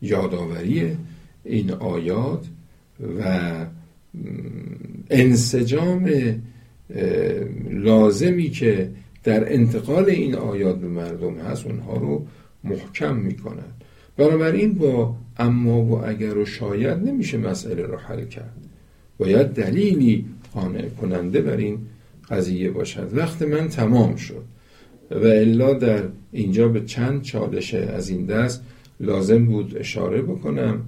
[0.03, 0.97] یادآوری
[1.45, 2.47] این آیات
[3.21, 3.51] و
[5.11, 6.11] انسجام
[7.71, 8.91] لازمی که
[9.25, 12.27] در انتقال این آیات به مردم هست اونها رو
[12.65, 13.83] محکم می کند
[14.17, 18.57] بنابراین با اما و اگر و شاید نمیشه مسئله رو حل کرد.
[19.19, 20.25] باید دلیلی
[20.55, 21.79] قانع کننده بر این
[22.31, 23.11] قضیه باشد.
[23.13, 24.45] وقت من تمام شد
[25.11, 26.03] و الا در
[26.33, 28.63] اینجا به چند چالش از این دست
[29.01, 30.81] لازم بود اشاره بکنم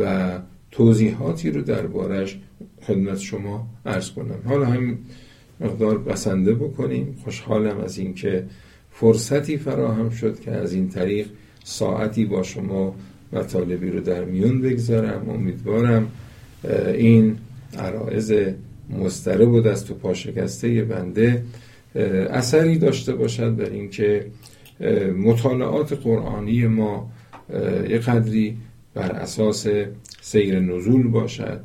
[0.00, 0.38] و
[0.70, 2.38] توضیحاتی رو دربارش
[2.82, 4.38] خدمت شما عرض کنم.
[4.44, 4.98] حالا هم
[5.60, 7.16] مقدار بسنده بکنیم.
[7.24, 8.44] خوشحالم از اینکه
[8.90, 11.26] فرصتی فراهم شد که از این طریق
[11.64, 12.94] ساعتی با شما
[13.32, 15.30] مطالبی رو در میون بگذارم.
[15.30, 16.10] امیدوارم
[16.94, 17.36] این
[17.78, 18.32] عرائز
[18.90, 21.42] مستره و دست و پاشکسته بنده
[22.30, 24.26] اثری داشته باشد بر اینکه
[25.18, 27.10] مطالعات قرآنی ما
[27.90, 28.56] یه قدری
[28.94, 29.66] بر اساس
[30.20, 31.60] سیر نزول باشد.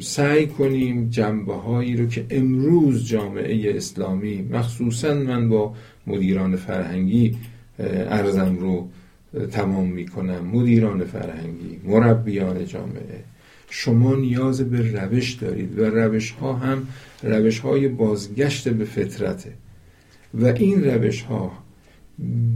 [0.00, 5.74] سعی کنیم جنبه هایی رو که امروز جامعه اسلامی مخصوصا من با
[6.06, 7.36] مدیران فرهنگی
[7.78, 8.88] ارزم رو
[9.52, 10.44] تمام می‌کنم.
[10.52, 13.24] مدیران فرهنگی مربیان جامعه
[13.76, 16.86] شما نیاز به روش دارید و روش ها هم
[17.22, 19.52] روش های بازگشت به فطرته.
[20.34, 21.52] و این روش ها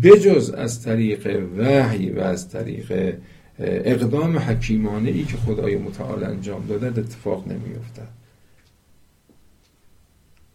[0.02, 3.14] بجز از طریق وحی و از طریق
[3.58, 8.08] اقدام حکیمانه ای که خدای متعال انجام داده اتفاق نمیافتد.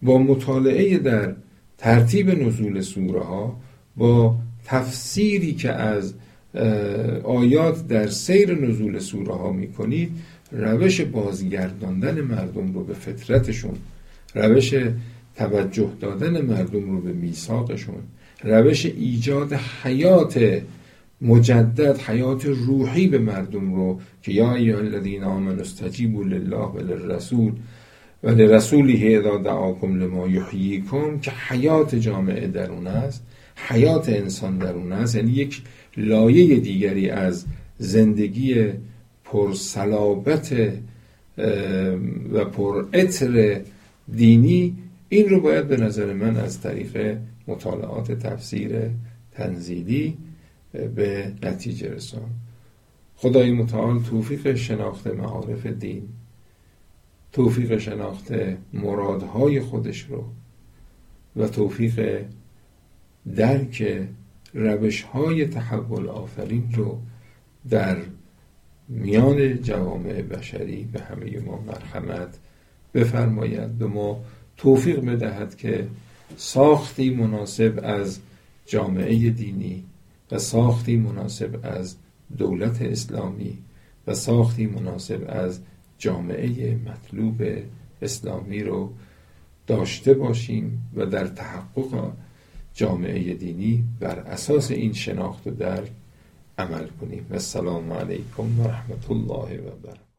[0.01, 1.35] با مطالعه در
[1.77, 3.59] ترتیب نزول سوره ها
[3.97, 4.35] با
[4.65, 6.13] تفسیری که از
[7.23, 10.11] آیات در سیر نزول سوره ها می کنید
[10.53, 13.75] روش بازگرداندن مردم رو به فطرتشون
[14.35, 14.75] روش
[15.35, 17.95] توجه دادن مردم رو به میثاقشون
[18.43, 20.61] روش ایجاد حیات
[21.21, 27.53] مجدد حیات روحی به مردم رو که یا ایها الذین آمنوا استجیبوا لله و للرسول
[28.23, 33.23] و لرسوله اذا دعاکم لما یحییکم که حیات جامعه درون است
[33.55, 35.15] حیات انسان درون است.
[35.15, 35.61] یعنی یک
[35.97, 37.45] لایه دیگری از
[37.77, 38.65] زندگی
[39.33, 40.53] پرسلابت
[42.33, 43.61] و پر اطر
[44.15, 44.77] دینی
[45.09, 47.17] این رو باید به نظر من از طریق
[47.47, 48.89] مطالعات تفسیر
[49.31, 50.17] تنزیلی
[50.95, 52.29] به نتیجه رسان.
[53.15, 56.03] خدای متعال توفیق شناخت معارف دین
[57.31, 58.31] توفیق شناخت
[58.73, 60.23] مرادهای خودش رو
[61.35, 62.25] و توفیق
[63.35, 64.07] درک
[64.53, 66.99] روش های تحول آفرین رو
[67.69, 67.97] در
[68.89, 72.37] میان جوامع بشری به همه ما مرحمت
[72.93, 74.23] بفرماید به ما
[74.57, 75.87] توفیق بدهد که
[76.37, 78.19] ساختی مناسب از
[78.65, 79.83] جامعه دینی
[80.31, 81.95] و ساختی مناسب از
[82.37, 83.57] دولت اسلامی
[84.07, 85.59] و ساختی مناسب از
[85.97, 87.41] جامعه مطلوب
[88.01, 88.93] اسلامی رو
[89.67, 92.11] داشته باشیم و در تحقق
[92.73, 95.91] جامعه دینی بر اساس این شناخت و درک
[96.57, 97.27] عمل کنیم.
[97.29, 100.12] و السلام علیکم و رحمت الله و برکاته.